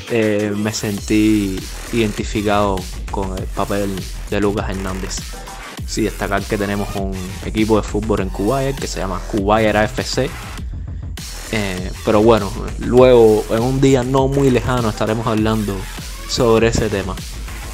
[0.09, 1.59] eh, me sentí
[1.93, 2.77] identificado
[3.09, 3.93] con el papel
[4.29, 5.17] de Lucas Hernández.
[5.85, 7.13] Sí, destacar que tenemos un
[7.45, 10.29] equipo de fútbol en Kuwait que se llama Kuwait AFC.
[11.53, 12.49] Eh, pero bueno,
[12.79, 15.75] luego en un día no muy lejano estaremos hablando
[16.29, 17.13] sobre ese tema.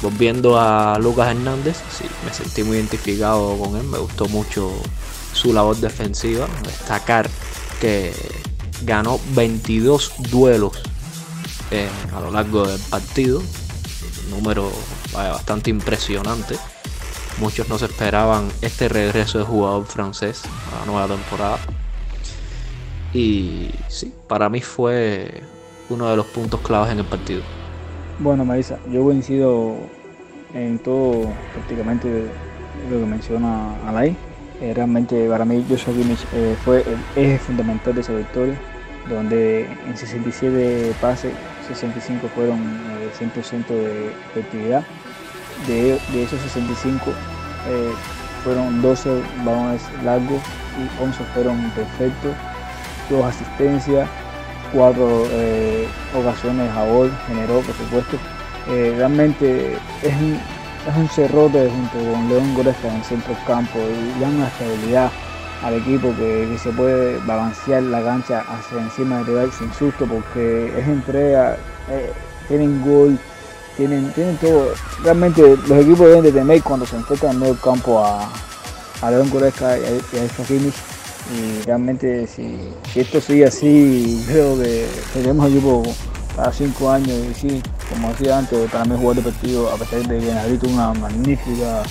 [0.00, 4.70] Volviendo a Lucas Hernández, sí, me sentí muy identificado con él, me gustó mucho
[5.32, 6.46] su labor defensiva.
[6.62, 7.28] Destacar
[7.80, 8.14] que
[8.82, 10.72] ganó 22 duelos
[11.70, 13.42] eh, a lo largo del partido,
[14.30, 14.70] número
[15.12, 16.56] bastante impresionante.
[17.38, 21.58] Muchos no se esperaban este regreso de jugador francés a la nueva temporada.
[23.12, 25.42] Y sí, para mí fue
[25.88, 27.42] uno de los puntos claves en el partido.
[28.20, 29.76] Bueno, Marisa, yo coincido
[30.52, 32.24] en todo prácticamente
[32.90, 34.16] lo que menciona Alay.
[34.60, 38.56] Eh, realmente para mí Joshua Kimmich eh, fue el eje fundamental de esa victoria,
[39.08, 41.32] donde en 67 pases,
[41.68, 42.58] 65 fueron
[43.20, 44.82] 100% eh, de efectividad.
[45.68, 47.12] De, de, esos 65
[48.42, 50.40] fueron 12 balones largos
[50.76, 52.32] y 11 fueron perfectos,
[53.08, 54.08] dos asistencias,
[54.72, 55.24] cuatro
[56.14, 58.16] ocasiones a gol, generó por supuesto.
[58.66, 60.38] realmente es un,
[60.88, 65.10] es un cerrote junto con León Goresca en el centro campo y da una estabilidad
[65.62, 70.78] al equipo que, se puede balancear la cancha hacia encima del rival sin susto porque
[70.78, 71.56] es entrega,
[71.90, 72.12] eh,
[72.46, 73.18] tienen gol,
[73.76, 74.72] tienen, tienen todo.
[75.02, 78.30] Realmente los equipos deben de temer cuando se enfrentan en medio campo a,
[79.10, 80.72] León Goresca y a, y
[81.34, 82.56] y realmente si,
[82.94, 85.82] esto sigue así creo que tenemos equipo
[86.38, 90.20] a cinco años y sí, como decía antes, para mí jugar deportivo, a pesar de
[90.20, 91.82] que tuvo una magnífica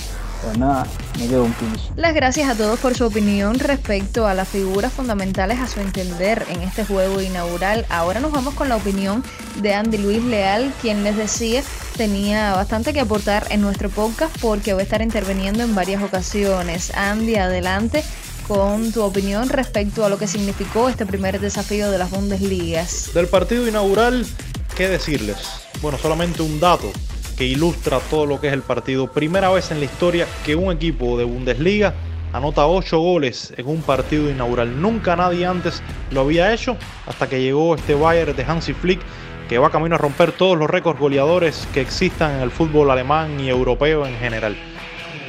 [0.42, 0.86] jornada,
[1.18, 1.92] me quedo un 15.
[1.96, 6.46] Las gracias a todos por su opinión respecto a las figuras fundamentales a su entender
[6.48, 7.84] en este juego inaugural.
[7.90, 9.22] Ahora nos vamos con la opinión
[9.60, 11.62] de Andy Luis Leal, quien les decía
[11.96, 16.92] tenía bastante que aportar en nuestro podcast porque va a estar interviniendo en varias ocasiones.
[16.94, 18.04] Andy, adelante
[18.48, 23.10] con tu opinión respecto a lo que significó este primer desafío de las Bundesligas.
[23.12, 24.26] Del partido inaugural,
[24.74, 25.36] ¿qué decirles?
[25.82, 26.90] Bueno, solamente un dato
[27.36, 29.12] que ilustra todo lo que es el partido.
[29.12, 31.94] Primera vez en la historia que un equipo de Bundesliga
[32.32, 34.80] anota 8 goles en un partido inaugural.
[34.80, 39.00] Nunca nadie antes lo había hecho hasta que llegó este Bayern de Hansi Flick
[39.48, 43.38] que va camino a romper todos los récords goleadores que existan en el fútbol alemán
[43.40, 44.56] y europeo en general.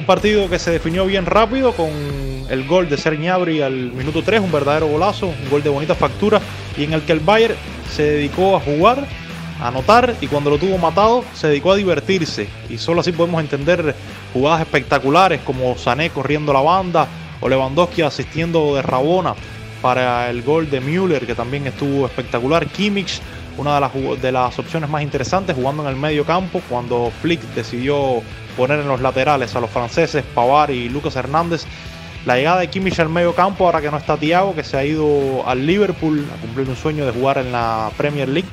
[0.00, 1.90] Un partido que se definió bien rápido con
[2.48, 6.40] el gol de Sergi al minuto 3, un verdadero golazo, un gol de bonita factura
[6.74, 7.54] y en el que el Bayern
[7.94, 9.06] se dedicó a jugar,
[9.60, 12.48] a anotar y cuando lo tuvo matado se dedicó a divertirse.
[12.70, 13.94] Y solo así podemos entender
[14.32, 17.06] jugadas espectaculares como Sané corriendo la banda
[17.42, 19.34] o Lewandowski asistiendo de Rabona
[19.82, 23.20] para el gol de Müller que también estuvo espectacular, Kimmich
[23.58, 27.42] una de las, de las opciones más interesantes jugando en el medio campo cuando Flick
[27.54, 28.22] decidió
[28.60, 31.64] poner en los laterales a los franceses Pavar y Lucas Hernández.
[32.26, 34.84] La llegada de Kimmich al medio campo, ahora que no está Thiago, que se ha
[34.84, 38.48] ido al Liverpool a cumplir un sueño de jugar en la Premier League,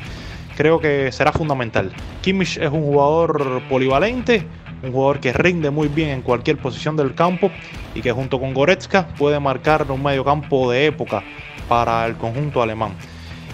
[0.55, 1.91] creo que será fundamental.
[2.21, 4.47] Kimmich es un jugador polivalente,
[4.81, 7.51] un jugador que rinde muy bien en cualquier posición del campo
[7.93, 11.21] y que junto con Goretzka puede marcar un medio campo de época
[11.67, 12.93] para el conjunto alemán.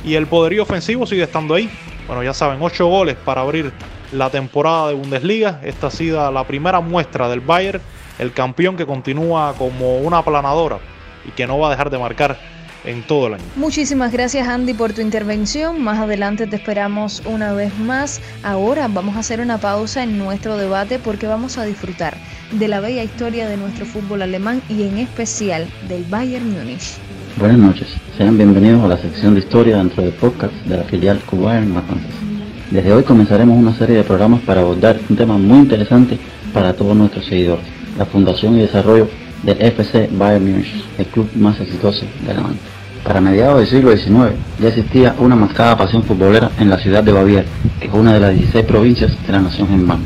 [0.05, 1.67] Y el poderío ofensivo sigue estando ahí.
[2.05, 3.73] Bueno, ya saben, 8 goles para abrir
[4.13, 5.59] la temporada de Bundesliga.
[5.63, 7.81] Esta ha sido la primera muestra del Bayern,
[8.19, 10.79] el campeón que continúa como una aplanadora
[11.27, 12.37] y que no va a dejar de marcar
[12.85, 13.43] en todo el año.
[13.55, 15.81] Muchísimas gracias Andy por tu intervención.
[15.81, 18.21] Más adelante te esperamos una vez más.
[18.43, 22.17] Ahora vamos a hacer una pausa en nuestro debate porque vamos a disfrutar
[22.51, 26.97] de la bella historia de nuestro fútbol alemán y en especial del Bayern Múnich.
[27.37, 31.19] Buenas noches, sean bienvenidos a la sección de historia dentro del podcast de la filial
[31.31, 32.32] Bayern Matanzas.
[32.71, 36.17] Desde hoy comenzaremos una serie de programas para abordar un tema muy interesante
[36.53, 37.65] para todos nuestros seguidores,
[37.97, 39.07] la fundación y desarrollo
[39.43, 42.59] del FC Bayern Munich, el club más exitoso de Alemania.
[43.03, 47.11] Para mediados del siglo XIX ya existía una marcada pasión futbolera en la ciudad de
[47.11, 47.45] Baviera,
[47.79, 50.01] que es una de las 16 provincias de la nación germana.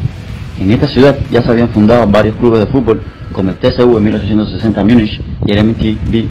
[0.60, 4.04] En esta ciudad ya se habían fundado varios clubes de fútbol como el TSV en
[4.04, 6.28] 1860 Múnich y el MTV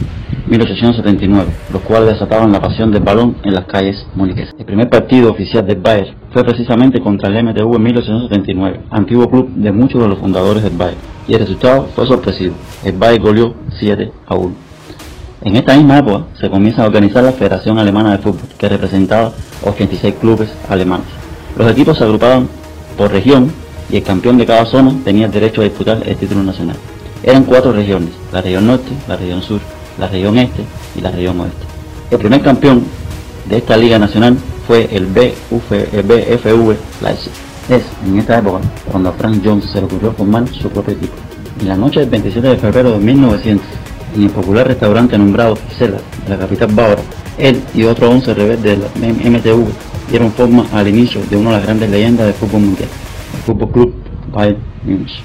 [0.47, 4.55] 1879, los cuales desataban la pasión del balón en las calles muniquesas.
[4.57, 9.49] El primer partido oficial del Bayern fue precisamente contra el MTV en 1879, antiguo club
[9.55, 12.55] de muchos de los fundadores del Bayern, y el resultado fue sorpresivo.
[12.83, 14.67] El Bayern goleó 7 a 1.
[15.41, 19.33] En esta misma época se comienza a organizar la Federación Alemana de Fútbol, que representaba
[19.63, 21.07] 86 clubes alemanes.
[21.57, 22.47] Los equipos se agrupaban
[22.97, 23.51] por región
[23.89, 26.75] y el campeón de cada zona tenía el derecho a disputar el título nacional.
[27.23, 29.59] Eran cuatro regiones, la región norte, la región sur,
[29.97, 30.63] la región este
[30.95, 31.65] y la región oeste.
[32.11, 32.83] El primer campeón
[33.49, 37.31] de esta liga nacional fue el, BUF, el BFV Leipzig.
[37.69, 41.13] Es en esta época cuando a Frank Jones se le ocurrió formar su propio equipo.
[41.59, 43.65] En la noche del 27 de febrero de 1900,
[44.15, 47.01] en el popular restaurante nombrado Gisela de la capital bávara,
[47.37, 49.65] él y otros 11 rebeldes del MTV
[50.09, 52.89] dieron forma al inicio de una de las grandes leyendas del fútbol mundial,
[53.35, 53.93] el Fútbol Club
[54.31, 55.21] Bayern Munich.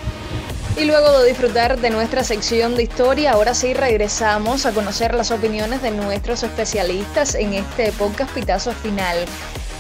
[0.77, 5.31] Y luego de disfrutar de nuestra sección de historia, ahora sí regresamos a conocer las
[5.31, 9.19] opiniones de nuestros especialistas en este podcast Pitazo Final.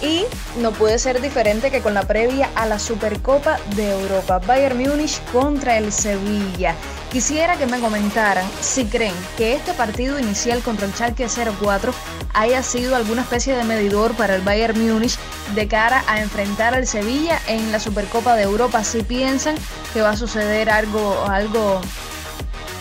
[0.02, 0.26] Y
[0.60, 5.22] no puede ser diferente que con la previa a la Supercopa de Europa, Bayern Múnich
[5.32, 6.74] contra el Sevilla.
[7.12, 11.94] Quisiera que me comentaran si creen que este partido inicial contra el Schalke 04
[12.34, 15.18] haya sido alguna especie de medidor para el Bayern Múnich
[15.54, 18.82] de cara a enfrentar al Sevilla en la Supercopa de Europa.
[18.82, 19.54] Si piensan
[19.92, 21.80] que va a suceder algo, algo,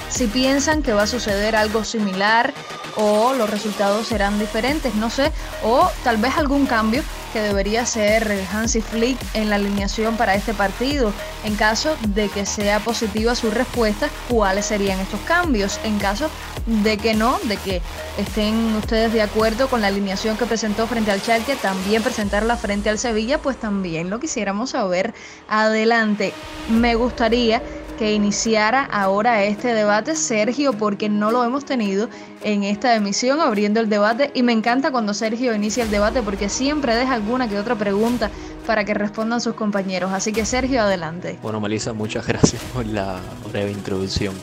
[0.10, 2.52] si piensan que va a suceder algo similar
[2.96, 5.32] o los resultados serán diferentes, no sé,
[5.64, 10.54] o tal vez algún cambio que debería ser Hansi Flick en la alineación para este
[10.54, 11.14] partido.
[11.44, 15.80] En caso de que sea positiva su respuesta, ¿cuáles serían estos cambios?
[15.84, 16.30] En caso
[16.66, 17.82] de que no, de que
[18.18, 22.90] estén ustedes de acuerdo con la alineación que presentó frente al Schalke, también presentarla frente
[22.90, 25.14] al Sevilla, pues también lo quisiéramos saber
[25.48, 26.34] adelante.
[26.70, 27.62] Me gustaría
[28.02, 32.10] que iniciara ahora este debate, Sergio, porque no lo hemos tenido
[32.44, 36.50] en esta emisión abriendo el debate y me encanta cuando Sergio inicia el debate porque
[36.50, 38.32] siempre deja alguna que otra pregunta
[38.66, 40.12] para que respondan sus compañeros.
[40.14, 41.38] Así que Sergio, adelante.
[41.44, 43.20] Bueno, Melissa, muchas gracias por la
[43.52, 44.34] breve introducción.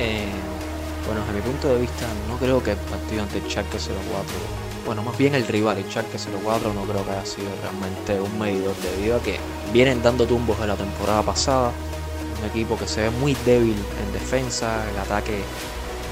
[0.00, 0.26] Eh,
[1.06, 3.94] bueno, desde mi punto de vista, no creo que el partido ante el Schalke 04,
[4.84, 8.36] bueno, más bien el rival, el Schalke 04, no creo que haya sido realmente un
[8.36, 9.38] medidor debido a que
[9.72, 11.70] vienen dando tumbos de la temporada pasada
[12.40, 15.42] un equipo que se ve muy débil en defensa, el ataque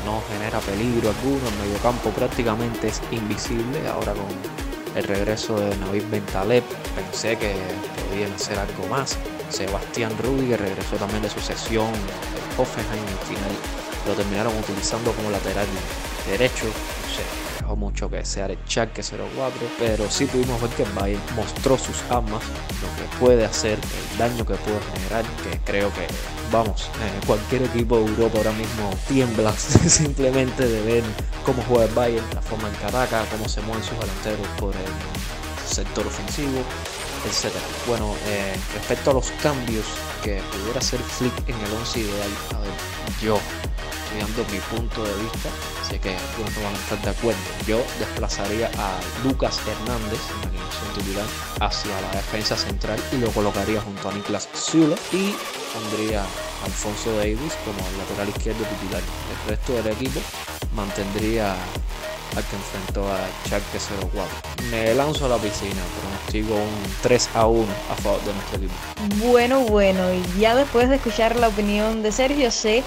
[0.04, 3.86] no genera peligro alguno, el mediocampo prácticamente es invisible.
[3.88, 4.26] Ahora con
[4.94, 6.64] el regreso de Navid Bentaleb
[6.94, 7.54] pensé que
[8.08, 9.16] podían hacer algo más.
[9.50, 11.90] Sebastián Rudi, que regresó también de su sesión
[12.58, 13.52] Hoffenheim, al final
[14.06, 15.66] lo terminaron utilizando como lateral
[16.28, 16.66] derecho.
[17.76, 19.28] Mucho que desear el Schalke 04,
[19.78, 22.42] pero sí pudimos ver que Bayern mostró sus armas,
[22.82, 26.06] lo que puede hacer, el daño que puede generar, que creo que,
[26.52, 31.04] vamos, eh, cualquier equipo de Europa ahora mismo tiembla simplemente de ver
[31.44, 34.74] cómo juega el Bayern, la forma en que ataca, cómo se mueven sus delanteros por
[34.74, 36.62] el sector ofensivo,
[37.26, 37.52] etc.
[37.86, 39.84] Bueno, eh, respecto a los cambios
[40.22, 42.30] que pudiera hacer Flick en el 11 ideal,
[43.22, 43.38] yo
[44.16, 45.48] dando mi punto de vista,
[45.88, 47.40] sé que algunos no van a estar de acuerdo.
[47.66, 51.26] Yo desplazaría a Lucas Hernández en la titular
[51.60, 55.34] hacia la defensa central y lo colocaría junto a Niklas Zula y
[55.72, 59.02] pondría a Alfonso Davis como lateral izquierdo titular.
[59.02, 60.20] El resto del equipo
[60.74, 61.56] mantendría
[62.36, 63.78] al que enfrentó a Schalke
[64.12, 64.24] 04.
[64.70, 68.74] Me lanzo a la piscina, pronostico un 3 a 1 a favor de nuestro equipo.
[69.26, 72.82] Bueno, bueno, y ya después de escuchar la opinión de Sergio, sé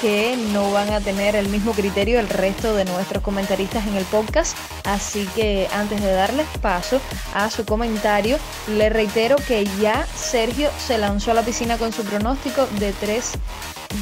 [0.00, 4.04] que no van a tener el mismo criterio el resto de nuestros comentaristas en el
[4.04, 4.56] podcast.
[4.84, 7.00] Así que antes de darles paso
[7.34, 12.04] a su comentario, le reitero que ya Sergio se lanzó a la piscina con su
[12.04, 13.32] pronóstico de 3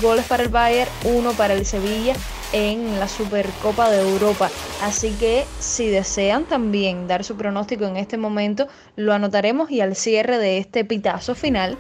[0.00, 2.14] goles para el Bayern, 1 para el Sevilla
[2.54, 4.48] en la Supercopa de Europa.
[4.80, 9.96] Así que si desean también dar su pronóstico en este momento, lo anotaremos y al
[9.96, 11.76] cierre de este pitazo final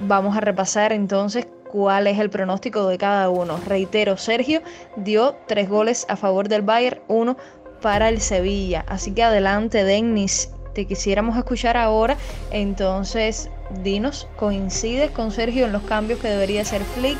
[0.00, 3.58] vamos a repasar entonces cuál es el pronóstico de cada uno.
[3.66, 4.60] Reitero, Sergio
[4.96, 7.38] dio tres goles a favor del Bayern, uno
[7.80, 8.84] para el Sevilla.
[8.86, 12.18] Así que adelante, Denis, te quisiéramos escuchar ahora.
[12.50, 13.48] Entonces,
[13.82, 17.18] dinos, ¿coincides con Sergio en los cambios que debería hacer Flick?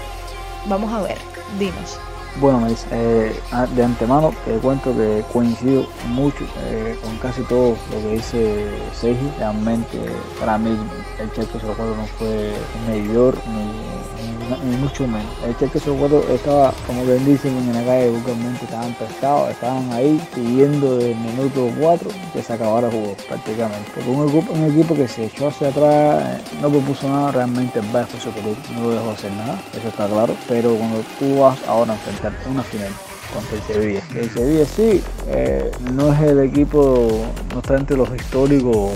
[0.67, 1.17] Vamos a ver,
[1.59, 1.99] dinos.
[2.41, 3.35] Bueno, me eh,
[3.75, 9.29] de antemano te cuento que coincido mucho eh, con casi todo lo que dice Sergio.
[9.39, 9.99] Realmente
[10.39, 10.77] para mí
[11.19, 13.73] el Checo 04 no fue un medidor ni,
[14.57, 15.31] mucho menos.
[15.47, 20.21] El Checo 04 estaba, como bien dicen en la calle vulgarmente, estaban pescados, estaban ahí
[20.35, 23.91] pidiendo del minuto 4 que se acabara el juego prácticamente.
[23.95, 27.87] Porque un equipo, un equipo que se echó hacia atrás, no propuso nada, realmente el
[27.87, 28.33] Bayern fue
[28.75, 30.35] no lo dejó hacer nada, eso está claro.
[30.49, 32.93] Pero cuando tú vas ahora a enfrentar una final
[33.33, 34.03] contra el Sevilla.
[34.15, 38.93] El Sevilla sí, eh, no es el equipo, no está entre los históricos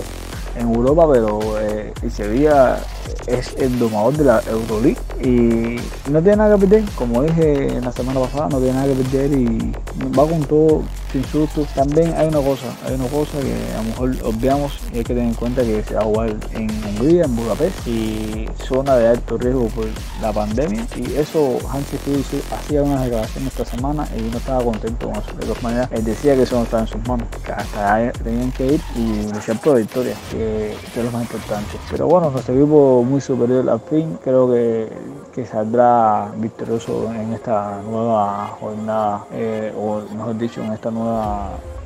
[0.55, 2.79] en Europa, pero eh, el Sevilla
[3.27, 5.77] es el domador de la Euroleague y
[6.09, 9.33] no tiene nada que perder, como dije la semana pasada, no tiene nada que perder
[9.33, 9.71] y
[10.17, 11.65] va con todo sin susto.
[11.75, 15.13] También hay una cosa, hay una cosa que a lo mejor olvidamos y hay que
[15.13, 19.07] tener en cuenta que se va a jugar en Hungría, en Budapest y zona de
[19.09, 19.85] alto riesgo por
[20.21, 25.07] la pandemia y eso Hansi Flick hacía una declaración esta semana y no estaba contento
[25.07, 25.31] con eso.
[25.33, 28.11] De todas maneras, él decía que eso no estaba en sus manos, que hasta ahí
[28.23, 31.77] tenían que ir y luchar por la victoria, que, es lo más importante.
[31.91, 34.89] Pero bueno, nuestro equipo muy superior al fin, creo que,
[35.35, 41.02] que saldrá victorioso en esta nueva jornada, eh, o mejor dicho, en esta nueva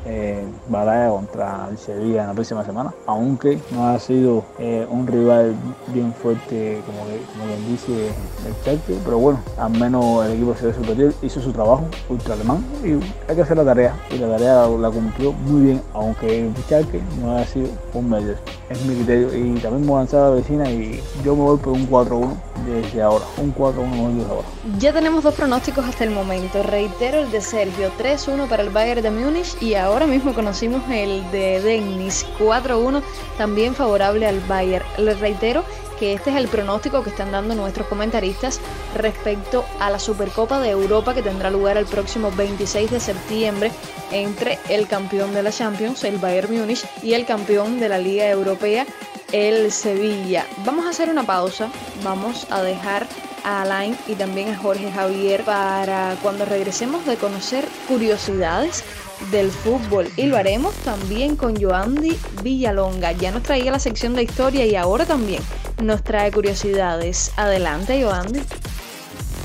[0.10, 5.06] eh, batalla contra el Sevilla en la próxima semana, aunque no ha sido eh, un
[5.06, 5.54] rival
[5.88, 8.08] bien fuerte como, como quien dice
[8.46, 12.64] el Chalke, pero bueno, al menos el equipo se superior, hizo su trabajo ultra alemán
[12.84, 12.94] y
[13.30, 13.96] hay que hacer la tarea.
[14.10, 18.36] Y la tarea la cumplió muy bien, aunque el Chalke no ha sido un medio,
[18.70, 19.36] es mi criterio.
[19.36, 21.90] Y también me voy a lanzar a la vecina y yo me voy por un
[21.90, 22.30] 4-1
[22.68, 24.48] desde ahora, un 4-1 desde ahora.
[24.78, 29.02] Ya tenemos dos pronósticos hasta el momento, reitero el de Sergio, 3-1 para el Bayern
[29.02, 33.02] de Múnich y ahora mismo conocimos el de Dennis, 4-1
[33.38, 34.86] también favorable al Bayern.
[34.98, 35.64] Les reitero
[35.98, 38.60] que este es el pronóstico que están dando nuestros comentaristas
[38.96, 43.72] respecto a la Supercopa de Europa que tendrá lugar el próximo 26 de septiembre
[44.12, 48.30] entre el campeón de la Champions, el Bayern Múnich, y el campeón de la Liga
[48.30, 48.86] Europea,
[49.32, 50.46] el Sevilla.
[50.66, 51.70] Vamos a hacer una pausa,
[52.04, 53.08] vamos a dejar
[53.44, 58.84] a Alain y también a Jorge Javier para cuando regresemos de conocer curiosidades
[59.32, 63.14] del fútbol y lo haremos también con Joandy Villalonga.
[63.14, 65.42] Ya nos traía la sección de historia y ahora también
[65.82, 67.32] nos trae curiosidades.
[67.36, 68.42] Adelante, Joandy.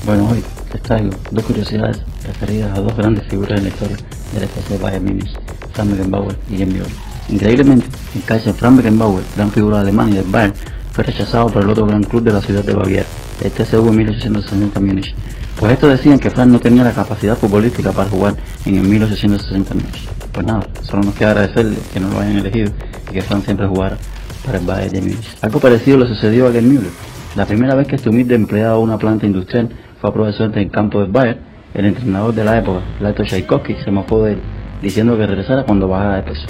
[0.05, 3.97] Bueno, hoy les traigo dos curiosidades referidas a dos grandes figuras en la historia
[4.33, 5.31] del FC Bayern Munich,
[5.73, 7.12] Frank Beckenbauer y Müller.
[7.29, 10.53] Increíblemente, el Kaiser Frank Beckenbauer, gran figura de Alemania del Bayern,
[10.91, 13.05] fue rechazado por el otro gran club de la ciudad de Baviera,
[13.43, 15.15] el TSV 1860 Múnich.
[15.59, 19.73] Pues estos decían que Frank no tenía la capacidad futbolística para jugar en el 1860
[19.73, 20.07] Múnich.
[20.31, 22.71] Pues nada, solo nos queda agradecerle que no lo hayan elegido
[23.09, 23.97] y que Frank siempre jugara
[24.45, 25.37] para el Bayern de Múnich.
[25.41, 26.91] Algo parecido le sucedió a Gerd Müller.
[27.35, 29.69] La primera vez que este humilde empleado de una planta industrial
[29.99, 31.39] fue a suerte en el campo del Bayern,
[31.73, 34.39] el entrenador de la época, Lato Tchaikovsky, se mofó de él,
[34.81, 36.45] diciendo que regresara cuando bajara de peso.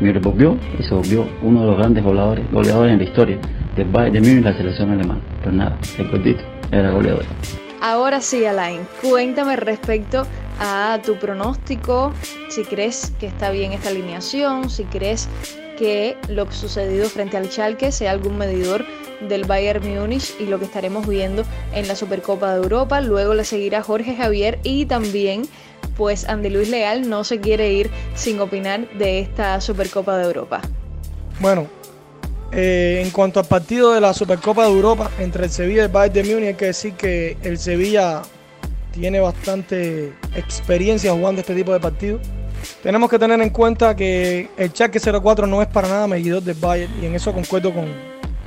[0.00, 3.38] Müller volvió y se volvió uno de los grandes goleadores, goleadores en la historia
[3.76, 5.20] del Bayern de Múnich y la selección alemana.
[5.42, 6.36] Pues nada, el
[6.70, 7.24] era goleador.
[7.80, 10.26] Ahora sí, Alain, cuéntame respecto
[10.60, 12.12] a tu pronóstico,
[12.48, 15.28] si crees que está bien esta alineación, si crees
[15.78, 18.84] que lo sucedido frente al Schalke sea algún medidor
[19.28, 23.00] del Bayern Múnich y lo que estaremos viendo en la Supercopa de Europa.
[23.00, 25.42] Luego le seguirá Jorge Javier y también
[25.98, 30.62] pues Andy Luis Leal no se quiere ir sin opinar de esta Supercopa de Europa.
[31.40, 31.66] Bueno,
[32.52, 35.88] eh, en cuanto al partido de la Supercopa de Europa entre el Sevilla y el
[35.90, 38.22] Bayern de Múnich, hay que decir que el Sevilla
[38.92, 42.22] tiene bastante experiencia jugando este tipo de partidos.
[42.82, 46.56] Tenemos que tener en cuenta que el Schalke 04 no es para nada medidor del
[46.56, 47.86] Bayern y en eso concuerdo con,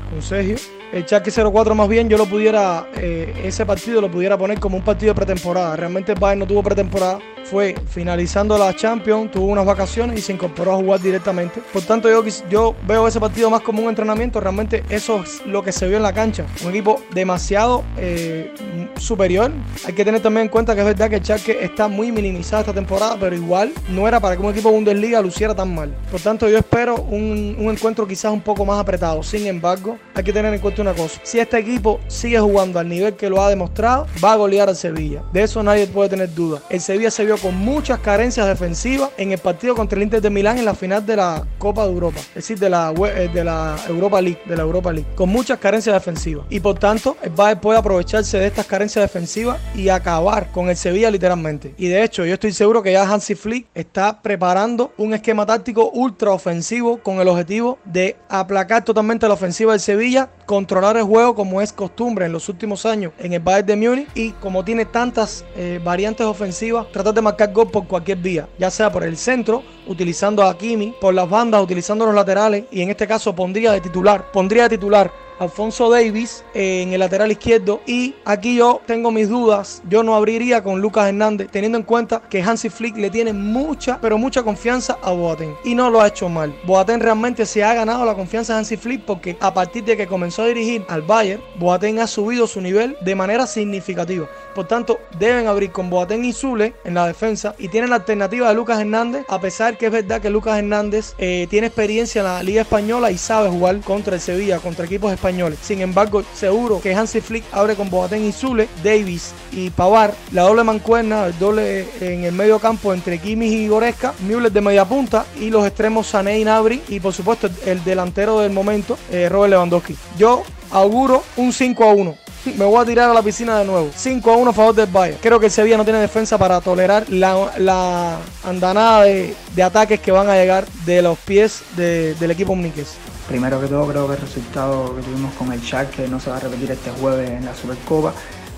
[0.10, 0.56] con Sergio.
[0.92, 4.76] El Schalke 04 más bien yo lo pudiera, eh, ese partido lo pudiera poner como
[4.76, 5.78] un partido de pretemporada.
[5.78, 10.74] Realmente Bayern no tuvo pretemporada, fue finalizando la Champions, tuvo unas vacaciones y se incorporó
[10.74, 11.62] a jugar directamente.
[11.72, 15.64] Por tanto yo, yo veo ese partido más como un entrenamiento, realmente eso es lo
[15.64, 16.46] que se vio en la cancha.
[16.62, 18.54] Un equipo demasiado eh,
[18.98, 19.50] superior.
[19.86, 22.62] Hay que tener también en cuenta que es verdad que el Schalke está muy minimizado
[22.62, 25.96] esta temporada, pero igual no era para que un equipo de Bundesliga luciera tan mal.
[26.12, 29.24] Por tanto yo espero un, un encuentro quizás un poco más apretado.
[29.24, 31.19] Sin embargo, hay que tener en cuenta una cosa.
[31.23, 34.75] Si este equipo sigue jugando al nivel que lo ha demostrado, va a golear al
[34.75, 35.23] Sevilla.
[35.32, 36.61] De eso nadie puede tener duda.
[36.69, 40.29] El Sevilla se vio con muchas carencias defensivas en el partido contra el Inter de
[40.29, 42.19] Milán en la final de la Copa de Europa.
[42.29, 44.39] Es decir, de la, de la Europa League.
[44.45, 45.07] De la Europa League.
[45.15, 46.45] Con muchas carencias defensivas.
[46.49, 50.77] Y por tanto, el Bayern puede aprovecharse de estas carencias defensivas y acabar con el
[50.77, 51.73] Sevilla literalmente.
[51.77, 55.89] Y de hecho, yo estoy seguro que ya Hansi Flick está preparando un esquema táctico
[55.91, 60.29] ultra ofensivo con el objetivo de aplacar totalmente la ofensiva del Sevilla
[60.72, 64.07] controlar el juego como es costumbre en los últimos años en el Bayern de Múnich
[64.15, 68.72] y como tiene tantas eh, variantes ofensivas, tratar de marcar gol por cualquier vía, ya
[68.72, 72.89] sea por el centro, utilizando a Kimi, por las bandas, utilizando los laterales y en
[72.89, 75.11] este caso pondría de titular, pondría de titular
[75.42, 77.82] Alfonso Davis eh, en el lateral izquierdo.
[77.88, 79.82] Y aquí yo tengo mis dudas.
[79.89, 84.00] Yo no abriría con Lucas Hernández, teniendo en cuenta que Hansi Flick le tiene mucha,
[84.00, 85.56] pero mucha confianza a Boateng.
[85.64, 86.56] Y no lo ha hecho mal.
[86.66, 90.06] Boateng realmente se ha ganado la confianza de Hansi Flick porque a partir de que
[90.06, 94.30] comenzó a dirigir al Bayern, Boateng ha subido su nivel de manera significativa.
[94.54, 98.49] Por tanto, deben abrir con Boateng y Zule en la defensa y tienen la alternativa
[98.49, 102.26] de Lucas Hernández, a pesar que es verdad que Lucas Hernández eh, tiene experiencia en
[102.26, 106.82] la Liga Española y sabe jugar contra el Sevilla, contra equipos españoles sin embargo, seguro
[106.82, 111.38] que Hansi Flick abre con Boateng y Zule, Davis y Pavar, la doble mancuerna, el
[111.39, 115.66] doble en el medio campo entre Kimmich y Goretzka, Müller de media punta y los
[115.66, 116.45] extremos Sané y
[116.89, 119.95] y por supuesto el delantero del momento, eh, Robert Lewandowski.
[120.18, 123.89] Yo auguro un 5 a 1 me voy a tirar a la piscina de nuevo.
[123.96, 125.20] 5 a 1 a favor del Bayern.
[125.22, 130.30] Creo que el Sevilla no tiene defensa para tolerar la, andanada de, ataques que van
[130.30, 132.98] a llegar de los pies del equipo muniqués.
[133.28, 136.38] Primero que todo, creo que el resultado que tuvimos con el que no se va
[136.38, 138.14] a repetir este jueves en la Supercopa.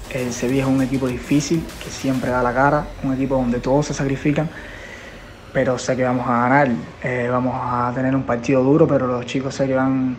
[0.10, 3.88] El Sevilla es un equipo difícil, que siempre da la cara, un equipo donde todos
[3.88, 4.50] se sacrifican.
[5.52, 6.72] pero sé que vamos a ganar.
[7.04, 10.18] Eh, vamos a tener un partido duro, pero los chicos sé que van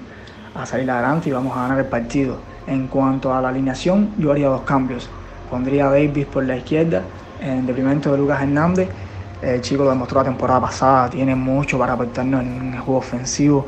[0.54, 2.53] a salir adelante y vamos a ganar el partido.
[2.66, 5.08] En cuanto a la alineación, yo haría dos cambios.
[5.50, 7.02] Pondría a Davis por la izquierda,
[7.40, 8.88] en deprimento de Lucas Hernández.
[9.42, 13.66] El chico lo demostró la temporada pasada, tiene mucho para aportarnos en el juego ofensivo.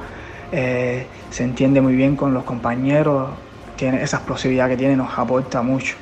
[0.51, 3.29] Eh, se entiende muy bien con los compañeros,
[3.77, 5.97] tiene esa explosividad que tiene nos aporta mucho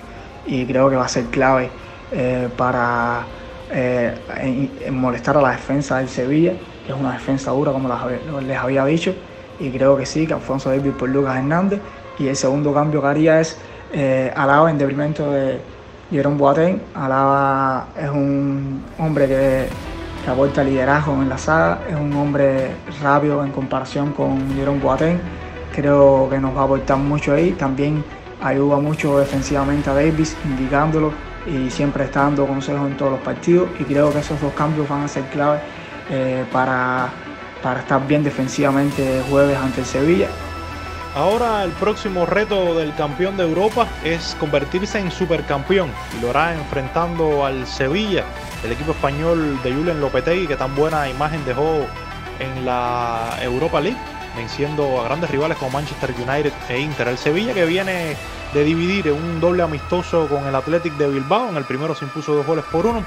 [0.47, 1.71] y creo que va a ser clave
[2.13, 3.25] eh, para
[3.71, 6.53] eh, molestar a la defensa del Sevilla,
[6.87, 7.89] que es una defensa dura como
[8.41, 9.15] les había dicho,
[9.59, 11.81] y creo que sí, que Alfonso David por Lucas Hernández,
[12.19, 13.59] y el segundo cambio que haría es
[13.93, 15.61] eh, Alaba en deprimento de
[16.11, 16.81] Jerome Boateng.
[16.95, 19.69] Alaba es un hombre que,
[20.25, 22.71] que, aporta liderazgo en la saga, es un hombre
[23.03, 25.19] rápido en comparación con Jerome Boateng.
[25.75, 27.53] Creo que nos va a aportar mucho ahí.
[27.53, 28.05] También
[28.41, 31.13] ayuda mucho defensivamente a Davis, indicándolo
[31.47, 33.69] y siempre está dando consejos en todos los partidos.
[33.79, 35.59] Y creo que esos dos cambios van a ser clave
[36.11, 37.09] eh, para,
[37.63, 40.29] para estar bien defensivamente jueves ante el Sevilla.
[41.15, 46.55] Ahora el próximo reto del campeón de Europa es convertirse en supercampeón y lo hará
[46.55, 48.25] enfrentando al Sevilla,
[48.65, 51.87] el equipo español de Julen Lopetegui que tan buena imagen dejó
[52.41, 53.99] en la Europa League
[54.37, 57.07] venciendo a grandes rivales como Manchester United e Inter.
[57.07, 58.17] El Sevilla que viene
[58.53, 62.35] de dividir un doble amistoso con el Athletic de Bilbao, en el primero se impuso
[62.35, 63.05] dos goles por uno,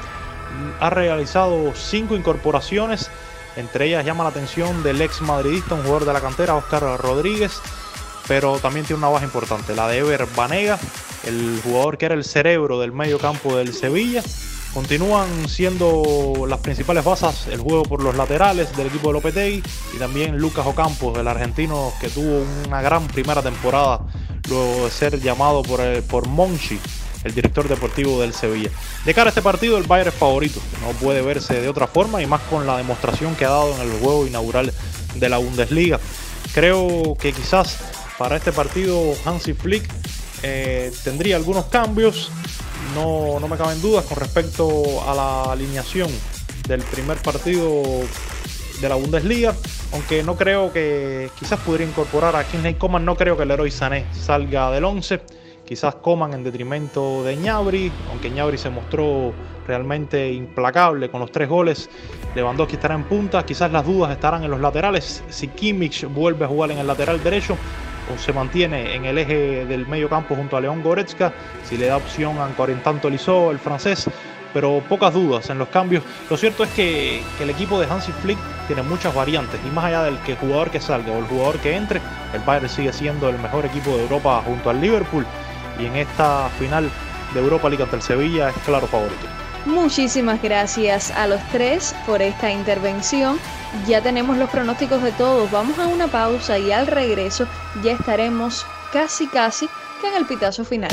[0.80, 3.12] ha realizado cinco incorporaciones,
[3.58, 7.62] entre ellas llama la atención del ex madridista, un jugador de la cantera, Oscar Rodríguez,
[8.28, 10.78] pero también tiene una baja importante, la de Ever Banega,
[11.26, 14.24] el jugador que era el cerebro del medio campo del Sevilla,
[14.78, 19.64] Continúan siendo las principales bazas el juego por los laterales del equipo de Lopetegui
[19.96, 24.02] y también Lucas Ocampos, el argentino que tuvo una gran primera temporada
[24.48, 26.80] luego de ser llamado por, el, por Monchi,
[27.24, 28.70] el director deportivo del Sevilla.
[29.04, 32.22] De cara a este partido, el Bayern es favorito, no puede verse de otra forma
[32.22, 34.72] y más con la demostración que ha dado en el juego inaugural
[35.16, 36.00] de la Bundesliga.
[36.54, 37.80] Creo que quizás
[38.18, 39.88] para este partido Hansi Flick
[40.44, 42.32] eh, tendría algunos cambios.
[42.96, 46.10] No, no me caben dudas con respecto a la alineación
[46.68, 47.84] del primer partido
[48.82, 49.56] de la Bundesliga,
[49.94, 53.72] aunque no creo que quizás pudiera incorporar a Kingsley Coman, no creo que el héroe
[53.72, 55.22] Sané salga del 11,
[55.66, 59.34] quizás Coman en detrimento de Ñabri, aunque Ñabri se mostró
[59.66, 61.90] realmente implacable con los tres goles,
[62.36, 66.48] Lewandowski estará en punta, quizás las dudas estarán en los laterales, si Kimmich vuelve a
[66.48, 67.58] jugar en el lateral derecho,
[68.18, 71.34] se mantiene en el eje del medio campo junto a León Goretzka,
[71.64, 74.10] si le da opción a Corentin Tolisso, el francés,
[74.54, 76.04] pero pocas dudas en los cambios.
[76.30, 80.04] Lo cierto es que, el equipo de Hansi Flick tiene muchas variantes y más allá
[80.04, 82.02] del que jugador que salga o el jugador que entre,
[82.34, 85.26] el Bayern sigue siendo el mejor equipo de Europa junto al Liverpool
[85.80, 86.90] y en esta final
[87.34, 89.47] de Europa League ante el Sevilla es claro favorito.
[89.68, 93.38] Muchísimas gracias a los tres por esta intervención.
[93.86, 95.52] Ya tenemos los pronósticos de todos.
[95.52, 97.46] Vamos a una pausa y al regreso
[97.84, 99.68] ya estaremos casi casi
[100.02, 100.92] que en el pitazo final.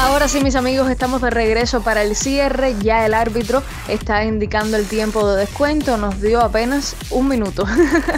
[0.00, 2.76] Ahora sí, mis amigos, estamos de regreso para el cierre.
[2.80, 5.96] Ya el árbitro está indicando el tiempo de descuento.
[5.96, 7.64] Nos dio apenas un minuto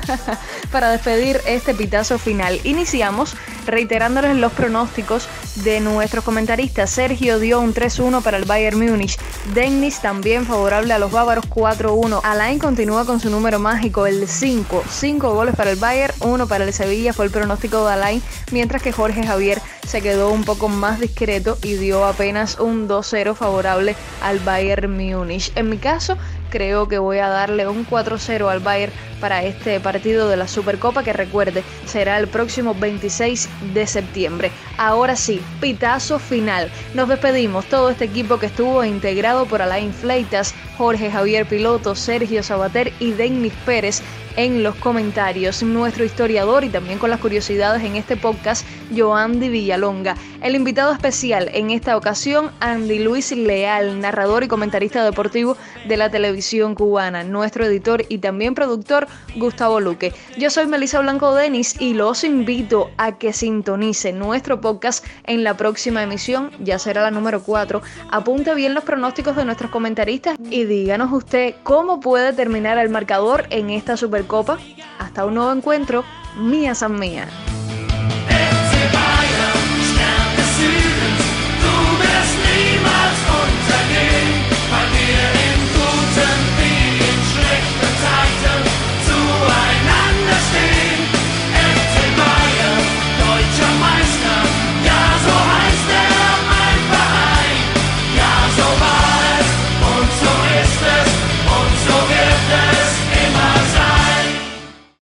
[0.73, 2.61] para despedir este pitazo final.
[2.65, 3.35] Iniciamos
[3.67, 5.27] reiterándoles los pronósticos
[5.65, 6.91] de nuestros comentaristas.
[6.91, 9.19] Sergio dio un 3-1 para el Bayern Múnich.
[9.55, 12.21] Dennis también favorable a los bávaros 4-1.
[12.23, 14.85] Alain continúa con su número mágico, el 5.
[14.87, 18.23] 5 goles para el Bayern, 1 para el Sevilla fue el pronóstico de Alain,
[18.53, 23.35] mientras que Jorge Javier se quedó un poco más discreto y dio apenas un 2-0
[23.35, 25.51] favorable al Bayern Múnich.
[25.57, 26.17] En mi caso,
[26.49, 31.03] creo que voy a darle un 4-0 al Bayern para este partido de la Supercopa
[31.03, 34.53] que recuerde será el próximo 26 de septiembre.
[34.79, 36.71] Ahora sí, pitazo final.
[36.95, 42.45] Nos despedimos todo este equipo que estuvo integrado por Alain Fleitas, Jorge Javier Piloto, Sergio
[42.45, 44.03] Sabater y Denis Pérez
[44.37, 45.63] en los comentarios.
[45.63, 48.67] Nuestro historiador y también con las curiosidades en este podcast,
[48.97, 50.17] Joandy Villalonga.
[50.43, 55.57] El invitado especial en esta ocasión, Andy Luis Leal, narrador y comentarista deportivo
[55.87, 57.25] de la televisión cubana.
[57.25, 59.07] Nuestro editor y también productor,
[59.37, 60.15] Gustavo Luque.
[60.39, 65.57] Yo soy Melissa Blanco Denis y los invito a que sintonice nuestro podcast en la
[65.57, 67.83] próxima emisión, ya será la número 4.
[68.11, 73.47] Apunte bien los pronósticos de nuestros comentaristas y díganos usted cómo puede terminar el marcador
[73.51, 74.59] en esta Supercopa.
[74.99, 76.05] Hasta un nuevo encuentro,
[76.37, 77.27] mía san mía.